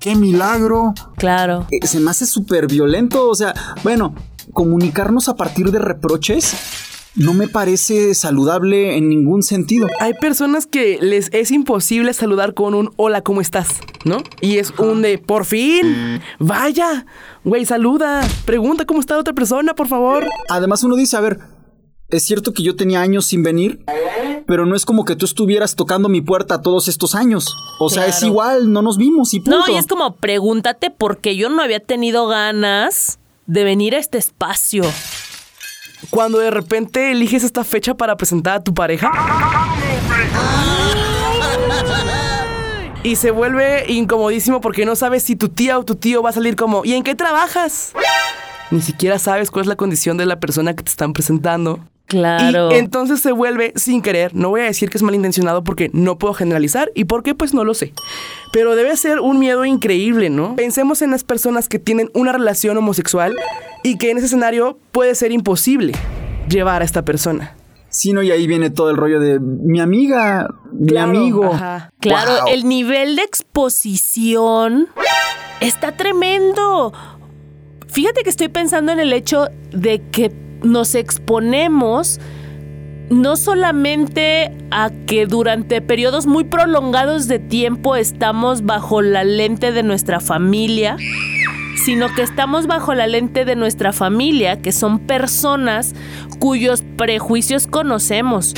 ¡qué 0.00 0.14
milagro! 0.16 0.92
Claro. 1.16 1.66
eh, 1.70 1.86
se 1.86 1.98
me 2.00 2.10
hace 2.10 2.26
súper 2.26 2.66
violento. 2.66 3.28
O 3.28 3.34
sea, 3.34 3.54
bueno, 3.82 4.14
comunicarnos 4.52 5.28
a 5.30 5.36
partir 5.36 5.70
de 5.72 5.78
reproches 5.78 6.54
no 7.16 7.34
me 7.34 7.48
parece 7.48 8.14
saludable 8.14 8.96
en 8.96 9.08
ningún 9.08 9.42
sentido. 9.42 9.86
Hay 10.00 10.14
personas 10.14 10.66
que 10.66 10.98
les 11.00 11.28
es 11.32 11.50
imposible 11.50 12.12
saludar 12.12 12.54
con 12.54 12.74
un 12.74 12.92
hola, 12.96 13.22
¿cómo 13.22 13.40
estás? 13.40 13.68
¿No? 14.04 14.18
Y 14.40 14.58
es 14.58 14.72
un 14.78 15.02
de 15.02 15.18
por 15.18 15.44
fin, 15.44 16.20
vaya, 16.38 17.06
güey, 17.44 17.64
saluda, 17.64 18.26
pregunta 18.44 18.84
cómo 18.84 19.00
está 19.00 19.14
la 19.14 19.20
otra 19.20 19.34
persona, 19.34 19.74
por 19.74 19.88
favor. 19.88 20.26
Además, 20.48 20.82
uno 20.82 20.96
dice, 20.96 21.16
a 21.16 21.20
ver, 21.20 21.38
es 22.10 22.22
cierto 22.22 22.52
que 22.52 22.62
yo 22.62 22.76
tenía 22.76 23.00
años 23.00 23.26
sin 23.26 23.42
venir, 23.42 23.84
pero 24.46 24.66
no 24.66 24.76
es 24.76 24.84
como 24.84 25.04
que 25.04 25.16
tú 25.16 25.24
estuvieras 25.24 25.74
tocando 25.74 26.08
mi 26.08 26.20
puerta 26.20 26.62
todos 26.62 26.88
estos 26.88 27.14
años. 27.14 27.56
O 27.78 27.88
sea, 27.90 28.06
es 28.06 28.22
igual, 28.22 28.72
no 28.72 28.82
nos 28.82 28.98
vimos 28.98 29.32
y 29.34 29.40
punto. 29.40 29.58
No, 29.58 29.72
y 29.72 29.76
es 29.76 29.86
como 29.86 30.16
pregúntate 30.16 30.90
por 30.90 31.18
qué 31.18 31.36
yo 31.36 31.48
no 31.48 31.62
había 31.62 31.80
tenido 31.80 32.26
ganas 32.26 33.18
de 33.46 33.64
venir 33.64 33.94
a 33.94 33.98
este 33.98 34.18
espacio. 34.18 34.84
Cuando 36.10 36.38
de 36.38 36.50
repente 36.50 37.12
eliges 37.12 37.44
esta 37.44 37.64
fecha 37.64 37.94
para 37.94 38.16
presentar 38.16 38.56
a 38.56 38.64
tu 38.64 38.74
pareja. 38.74 39.10
Y 43.02 43.16
se 43.16 43.30
vuelve 43.30 43.84
incomodísimo 43.92 44.60
porque 44.60 44.86
no 44.86 44.96
sabes 44.96 45.22
si 45.22 45.36
tu 45.36 45.50
tía 45.50 45.78
o 45.78 45.84
tu 45.84 45.94
tío 45.94 46.22
va 46.22 46.30
a 46.30 46.32
salir 46.32 46.56
como, 46.56 46.84
¿y 46.84 46.94
en 46.94 47.02
qué 47.02 47.14
trabajas? 47.14 47.92
Ni 48.70 48.80
siquiera 48.80 49.18
sabes 49.18 49.50
cuál 49.50 49.64
es 49.64 49.68
la 49.68 49.76
condición 49.76 50.16
de 50.16 50.24
la 50.26 50.40
persona 50.40 50.74
que 50.74 50.82
te 50.82 50.90
están 50.90 51.12
presentando. 51.12 51.80
Claro. 52.06 52.70
Y 52.70 52.74
entonces 52.74 53.20
se 53.20 53.32
vuelve 53.32 53.72
sin 53.76 54.02
querer. 54.02 54.34
No 54.34 54.50
voy 54.50 54.60
a 54.60 54.64
decir 54.64 54.90
que 54.90 54.98
es 54.98 55.02
malintencionado 55.02 55.64
porque 55.64 55.90
no 55.94 56.18
puedo 56.18 56.34
generalizar 56.34 56.90
y 56.94 57.04
por 57.04 57.22
qué 57.22 57.34
pues 57.34 57.54
no 57.54 57.64
lo 57.64 57.72
sé. 57.74 57.92
Pero 58.52 58.76
debe 58.76 58.96
ser 58.96 59.20
un 59.20 59.38
miedo 59.38 59.64
increíble, 59.64 60.28
¿no? 60.30 60.54
Pensemos 60.54 61.00
en 61.02 61.10
las 61.10 61.24
personas 61.24 61.68
que 61.68 61.78
tienen 61.78 62.10
una 62.14 62.32
relación 62.32 62.76
homosexual 62.76 63.34
y 63.82 63.96
que 63.96 64.10
en 64.10 64.18
ese 64.18 64.26
escenario 64.26 64.78
puede 64.92 65.14
ser 65.14 65.32
imposible 65.32 65.92
llevar 66.48 66.82
a 66.82 66.84
esta 66.84 67.04
persona. 67.04 67.56
Sí, 67.88 68.12
no, 68.12 68.22
y 68.22 68.30
ahí 68.32 68.46
viene 68.46 68.70
todo 68.70 68.90
el 68.90 68.96
rollo 68.96 69.20
de 69.20 69.38
mi 69.40 69.80
amiga, 69.80 70.48
mi 70.72 70.88
Claro, 70.88 71.10
amigo. 71.10 71.52
ajá. 71.54 71.90
Claro, 72.00 72.32
Wow. 72.44 72.52
el 72.52 72.68
nivel 72.68 73.16
de 73.16 73.22
exposición 73.22 74.88
está 75.60 75.92
tremendo. 75.96 76.92
Fíjate 77.88 78.22
que 78.24 78.30
estoy 78.30 78.48
pensando 78.48 78.90
en 78.92 78.98
el 78.98 79.12
hecho 79.12 79.46
de 79.70 80.02
que 80.10 80.32
nos 80.64 80.94
exponemos 80.94 82.20
no 83.10 83.36
solamente 83.36 84.52
a 84.70 84.90
que 85.06 85.26
durante 85.26 85.80
periodos 85.80 86.26
muy 86.26 86.44
prolongados 86.44 87.28
de 87.28 87.38
tiempo 87.38 87.96
estamos 87.96 88.64
bajo 88.64 89.02
la 89.02 89.24
lente 89.24 89.72
de 89.72 89.82
nuestra 89.82 90.20
familia, 90.20 90.96
sino 91.84 92.12
que 92.14 92.22
estamos 92.22 92.66
bajo 92.66 92.94
la 92.94 93.06
lente 93.06 93.44
de 93.44 93.56
nuestra 93.56 93.92
familia, 93.92 94.60
que 94.60 94.72
son 94.72 95.00
personas 95.00 95.94
cuyos 96.38 96.82
prejuicios 96.96 97.66
conocemos. 97.66 98.54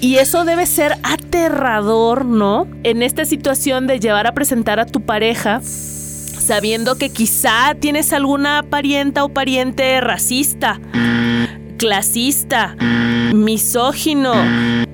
Y 0.00 0.16
eso 0.16 0.44
debe 0.44 0.66
ser 0.66 0.96
aterrador, 1.02 2.24
¿no? 2.24 2.66
En 2.82 3.02
esta 3.02 3.24
situación 3.24 3.86
de 3.86 4.00
llevar 4.00 4.26
a 4.26 4.32
presentar 4.32 4.80
a 4.80 4.86
tu 4.86 5.00
pareja, 5.00 5.60
sabiendo 5.62 6.96
que 6.96 7.10
quizá 7.10 7.74
tienes 7.78 8.12
alguna 8.12 8.64
parienta 8.68 9.24
o 9.24 9.30
pariente 9.30 10.00
racista, 10.00 10.80
clasista, 11.76 12.76
misógino, 13.34 14.32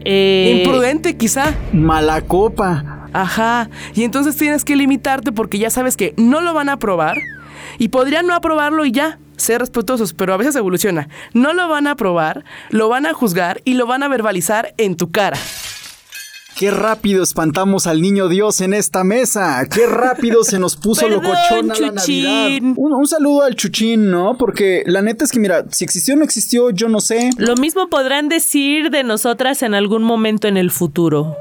eh, 0.04 0.62
Imprudente 0.64 1.16
quizá. 1.16 1.54
Mala 1.72 2.20
copa. 2.22 3.08
Ajá. 3.12 3.68
Y 3.94 4.04
entonces 4.04 4.36
tienes 4.36 4.64
que 4.64 4.76
limitarte 4.76 5.32
porque 5.32 5.58
ya 5.58 5.70
sabes 5.70 5.96
que 5.96 6.14
no 6.16 6.40
lo 6.40 6.54
van 6.54 6.68
a 6.68 6.74
aprobar 6.74 7.18
y 7.78 7.88
podrían 7.88 8.26
no 8.26 8.34
aprobarlo 8.34 8.84
y 8.84 8.92
ya. 8.92 9.18
Ser 9.36 9.60
respetuosos, 9.60 10.12
pero 10.12 10.34
a 10.34 10.36
veces 10.36 10.54
evoluciona. 10.56 11.08
No 11.32 11.54
lo 11.54 11.66
van 11.66 11.86
a 11.86 11.92
aprobar, 11.92 12.44
lo 12.68 12.90
van 12.90 13.06
a 13.06 13.14
juzgar 13.14 13.62
y 13.64 13.72
lo 13.72 13.86
van 13.86 14.02
a 14.02 14.08
verbalizar 14.08 14.74
en 14.76 14.96
tu 14.96 15.10
cara. 15.10 15.38
Qué 16.56 16.70
rápido 16.70 17.22
espantamos 17.22 17.86
al 17.86 18.02
niño 18.02 18.28
Dios 18.28 18.60
en 18.60 18.74
esta 18.74 19.02
mesa. 19.04 19.66
Qué 19.68 19.86
rápido 19.86 20.44
se 20.44 20.58
nos 20.58 20.76
puso 20.76 21.08
locochona 21.08 21.74
la. 21.80 21.92
Navidad. 21.92 22.48
Un, 22.60 22.92
un 22.92 23.06
saludo 23.06 23.42
al 23.42 23.54
Chuchín, 23.54 24.10
¿no? 24.10 24.36
Porque 24.36 24.82
la 24.86 25.02
neta 25.02 25.24
es 25.24 25.32
que, 25.32 25.40
mira, 25.40 25.64
si 25.70 25.84
existió 25.84 26.14
o 26.14 26.16
no 26.18 26.24
existió, 26.24 26.70
yo 26.70 26.88
no 26.88 27.00
sé. 27.00 27.30
Lo 27.38 27.56
mismo 27.56 27.88
podrán 27.88 28.28
decir 28.28 28.90
de 28.90 29.04
nosotras 29.04 29.62
en 29.62 29.74
algún 29.74 30.02
momento 30.02 30.48
en 30.48 30.56
el 30.56 30.70
futuro. 30.70 31.36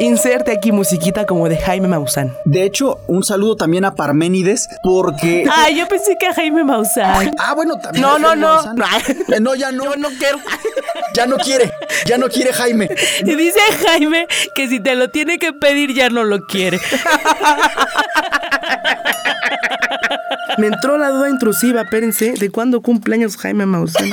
Inserte 0.00 0.50
aquí 0.50 0.72
musiquita 0.72 1.26
como 1.26 1.48
de 1.48 1.58
Jaime 1.58 1.86
Maussan. 1.86 2.34
De 2.46 2.64
hecho, 2.64 2.98
un 3.06 3.22
saludo 3.22 3.56
también 3.56 3.84
a 3.84 3.94
Parménides, 3.94 4.68
porque. 4.82 5.44
Ah, 5.52 5.68
yo 5.68 5.86
pensé 5.88 6.16
que 6.18 6.26
a 6.26 6.32
Jaime 6.34 6.64
Maussan. 6.64 7.34
Ah, 7.38 7.52
bueno, 7.54 7.78
también. 7.78 8.02
No, 8.02 8.14
a 8.14 8.18
no, 8.18 8.28
Jaime 8.28 8.40
no. 8.40 8.62
Maussan. 8.76 9.16
Eh, 9.28 9.40
No, 9.40 9.54
ya 9.54 9.70
no. 9.72 9.84
Yo 9.84 9.96
no 9.96 10.08
quiero. 10.18 10.38
Ya 11.12 11.26
no 11.26 11.36
quiere. 11.38 11.72
Ya 12.06 12.18
no 12.18 12.28
quiere 12.28 12.52
Jaime. 12.52 12.88
Y 13.26 13.34
dice 13.34 13.58
Jaime 13.84 14.28
que 14.54 14.68
si 14.68 14.78
te 14.78 14.94
lo 14.94 15.10
tiene 15.10 15.38
que 15.40 15.52
pedir 15.52 15.92
ya 15.92 16.08
no 16.08 16.22
lo 16.22 16.46
quiere. 16.46 16.78
Me 20.60 20.66
entró 20.66 20.98
la 20.98 21.08
duda 21.10 21.30
intrusiva, 21.30 21.80
espérense, 21.80 22.34
¿de 22.38 22.50
cuándo 22.50 22.82
cumpleaños 22.82 23.36
Jaime 23.38 23.64
Maussan? 23.66 24.10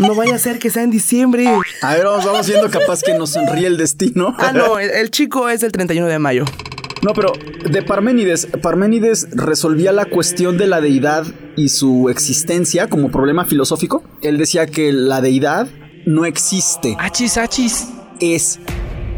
No 0.00 0.16
vaya 0.16 0.34
a 0.34 0.38
ser 0.38 0.58
que 0.58 0.70
sea 0.70 0.82
en 0.82 0.90
diciembre. 0.90 1.46
A 1.82 1.94
ver, 1.94 2.04
vamos, 2.04 2.24
vamos 2.24 2.48
viendo 2.48 2.68
capaz 2.68 3.00
que 3.02 3.14
nos 3.14 3.30
sonríe 3.30 3.68
el 3.68 3.76
destino. 3.76 4.34
Ah, 4.38 4.52
no, 4.52 4.80
el, 4.80 4.90
el 4.90 5.10
chico 5.12 5.48
es 5.48 5.62
el 5.62 5.70
31 5.70 6.08
de 6.08 6.18
mayo. 6.18 6.44
No, 7.02 7.12
pero 7.12 7.32
de 7.70 7.82
Parménides, 7.82 8.48
Parménides 8.60 9.28
resolvía 9.30 9.92
la 9.92 10.06
cuestión 10.06 10.56
de 10.58 10.66
la 10.66 10.80
deidad 10.80 11.26
y 11.54 11.68
su 11.68 12.08
existencia 12.08 12.88
como 12.88 13.10
problema 13.12 13.44
filosófico. 13.44 14.02
Él 14.22 14.36
decía 14.36 14.66
que 14.66 14.92
la 14.92 15.20
deidad 15.20 15.68
no 16.06 16.24
existe, 16.24 16.96
Achis, 16.98 17.36
achis. 17.38 17.88
es. 18.20 18.58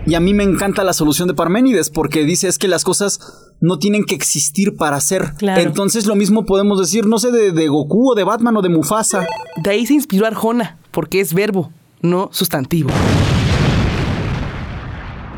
Y 0.04 0.14
a 0.14 0.20
mí 0.20 0.34
me 0.34 0.44
encanta 0.44 0.84
la 0.84 0.92
solución 0.92 1.26
de 1.26 1.34
Parménides 1.34 1.90
porque 1.90 2.24
dice 2.24 2.48
es 2.48 2.58
que 2.58 2.68
las 2.68 2.84
cosas 2.84 3.45
no 3.60 3.78
tienen 3.78 4.04
que 4.04 4.14
existir 4.14 4.76
para 4.76 5.00
ser. 5.00 5.34
Claro. 5.38 5.60
Entonces 5.60 6.06
lo 6.06 6.14
mismo 6.14 6.44
podemos 6.46 6.78
decir, 6.78 7.06
no 7.06 7.18
sé, 7.18 7.30
de, 7.30 7.52
de 7.52 7.68
Goku 7.68 8.12
o 8.12 8.14
de 8.14 8.24
Batman 8.24 8.56
o 8.56 8.62
de 8.62 8.68
Mufasa. 8.68 9.26
De 9.56 9.70
ahí 9.70 9.86
se 9.86 9.94
inspiró 9.94 10.26
Arjona, 10.26 10.78
porque 10.90 11.20
es 11.20 11.32
verbo, 11.34 11.70
no 12.02 12.28
sustantivo. 12.32 12.90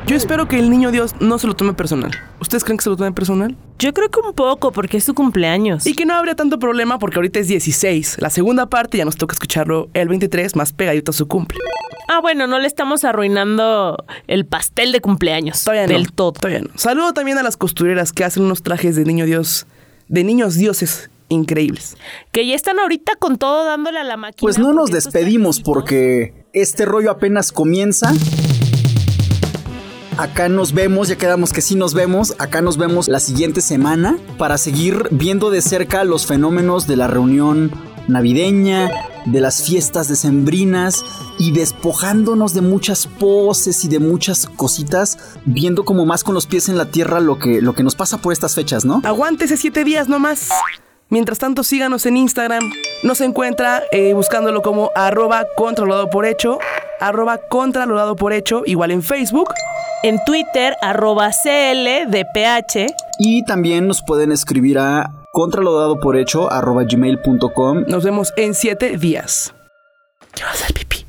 Yo 0.08 0.16
espero 0.16 0.48
que 0.48 0.58
el 0.58 0.70
niño 0.70 0.90
Dios 0.90 1.16
no 1.20 1.38
se 1.38 1.46
lo 1.46 1.54
tome 1.54 1.74
personal. 1.74 2.10
¿Ustedes 2.40 2.64
creen 2.64 2.78
que 2.78 2.84
se 2.84 2.88
lo 2.88 2.96
tome 2.96 3.12
personal? 3.12 3.54
Yo 3.78 3.92
creo 3.92 4.10
que 4.10 4.20
un 4.20 4.32
poco, 4.32 4.72
porque 4.72 4.96
es 4.96 5.04
su 5.04 5.12
cumpleaños. 5.12 5.86
Y 5.86 5.92
que 5.92 6.06
no 6.06 6.14
habría 6.14 6.34
tanto 6.34 6.58
problema 6.58 6.98
porque 6.98 7.16
ahorita 7.16 7.40
es 7.40 7.48
16. 7.48 8.16
La 8.18 8.30
segunda 8.30 8.70
parte 8.70 8.96
ya 8.96 9.04
nos 9.04 9.18
toca 9.18 9.34
escucharlo 9.34 9.90
el 9.92 10.08
23, 10.08 10.56
más 10.56 10.72
pegadito 10.72 11.10
a 11.10 11.12
su 11.12 11.28
cumple. 11.28 11.58
Ah, 12.08 12.20
bueno, 12.22 12.46
no 12.46 12.58
le 12.58 12.66
estamos 12.66 13.04
arruinando 13.04 14.02
el 14.28 14.46
pastel 14.46 14.92
de 14.92 15.02
cumpleaños. 15.02 15.62
Todavía 15.62 15.86
no. 15.86 15.92
Del 15.92 16.10
todo. 16.10 16.32
Todavía 16.32 16.60
no. 16.60 16.70
Saludo 16.76 17.12
también 17.12 17.36
a 17.36 17.42
las 17.42 17.58
costureras 17.58 18.14
que 18.14 18.24
hacen 18.24 18.44
unos 18.44 18.62
trajes 18.62 18.96
de 18.96 19.04
niño 19.04 19.26
Dios, 19.26 19.66
de 20.08 20.24
niños 20.24 20.54
dioses 20.54 21.10
increíbles. 21.28 21.98
Que 22.32 22.46
ya 22.46 22.54
están 22.54 22.78
ahorita 22.78 23.16
con 23.16 23.36
todo 23.36 23.66
dándole 23.66 23.98
a 23.98 24.04
la 24.04 24.16
máquina. 24.16 24.40
Pues 24.40 24.58
no 24.58 24.72
nos 24.72 24.90
despedimos 24.90 25.60
porque 25.60 26.46
este 26.54 26.86
rollo 26.86 27.10
apenas 27.10 27.52
comienza. 27.52 28.10
Acá 30.18 30.48
nos 30.48 30.72
vemos, 30.72 31.06
ya 31.06 31.16
quedamos 31.16 31.52
que 31.52 31.60
sí 31.60 31.76
nos 31.76 31.94
vemos. 31.94 32.34
Acá 32.40 32.60
nos 32.60 32.76
vemos 32.76 33.06
la 33.06 33.20
siguiente 33.20 33.60
semana 33.60 34.18
para 34.36 34.58
seguir 34.58 35.06
viendo 35.12 35.48
de 35.48 35.62
cerca 35.62 36.02
los 36.02 36.26
fenómenos 36.26 36.88
de 36.88 36.96
la 36.96 37.06
reunión 37.06 37.70
navideña, 38.08 38.90
de 39.26 39.40
las 39.40 39.62
fiestas 39.62 40.08
decembrinas 40.08 41.04
y 41.38 41.52
despojándonos 41.52 42.52
de 42.52 42.62
muchas 42.62 43.06
poses 43.06 43.84
y 43.84 43.88
de 43.88 44.00
muchas 44.00 44.46
cositas, 44.46 45.18
viendo 45.44 45.84
como 45.84 46.04
más 46.04 46.24
con 46.24 46.34
los 46.34 46.46
pies 46.46 46.68
en 46.68 46.76
la 46.76 46.90
tierra 46.90 47.20
lo 47.20 47.38
que, 47.38 47.62
lo 47.62 47.74
que 47.74 47.84
nos 47.84 47.94
pasa 47.94 48.18
por 48.18 48.32
estas 48.32 48.56
fechas, 48.56 48.84
¿no? 48.84 49.02
Aguántese 49.04 49.56
siete 49.56 49.84
días 49.84 50.08
nomás. 50.08 50.48
Mientras 51.10 51.38
tanto, 51.38 51.62
síganos 51.62 52.04
en 52.06 52.16
Instagram. 52.16 52.70
Nos 53.02 53.20
encuentra 53.20 53.82
eh, 53.92 54.12
buscándolo 54.12 54.60
como 54.60 54.90
arroba 54.94 55.46
controlado 55.56 56.10
por 56.10 56.26
hecho, 56.26 56.58
arroba 57.00 57.38
controlado 57.38 58.14
por 58.14 58.32
hecho, 58.32 58.62
igual 58.66 58.90
en 58.90 59.02
Facebook. 59.02 59.48
En 60.02 60.22
Twitter, 60.24 60.76
arroba 60.82 61.30
CLDPH. 61.30 62.92
Y 63.18 63.44
también 63.44 63.88
nos 63.88 64.02
pueden 64.02 64.32
escribir 64.32 64.78
a 64.78 65.10
contralodado 65.32 65.98
por 65.98 66.16
hecho 66.16 66.52
arroba 66.52 66.84
gmail.com 66.84 67.84
Nos 67.88 68.04
vemos 68.04 68.32
en 68.36 68.54
siete 68.54 68.96
días. 68.98 69.54
¿Qué 70.34 70.44
va 70.44 70.50
a 70.50 70.52
hacer, 70.52 70.74
Pipi? 70.74 71.07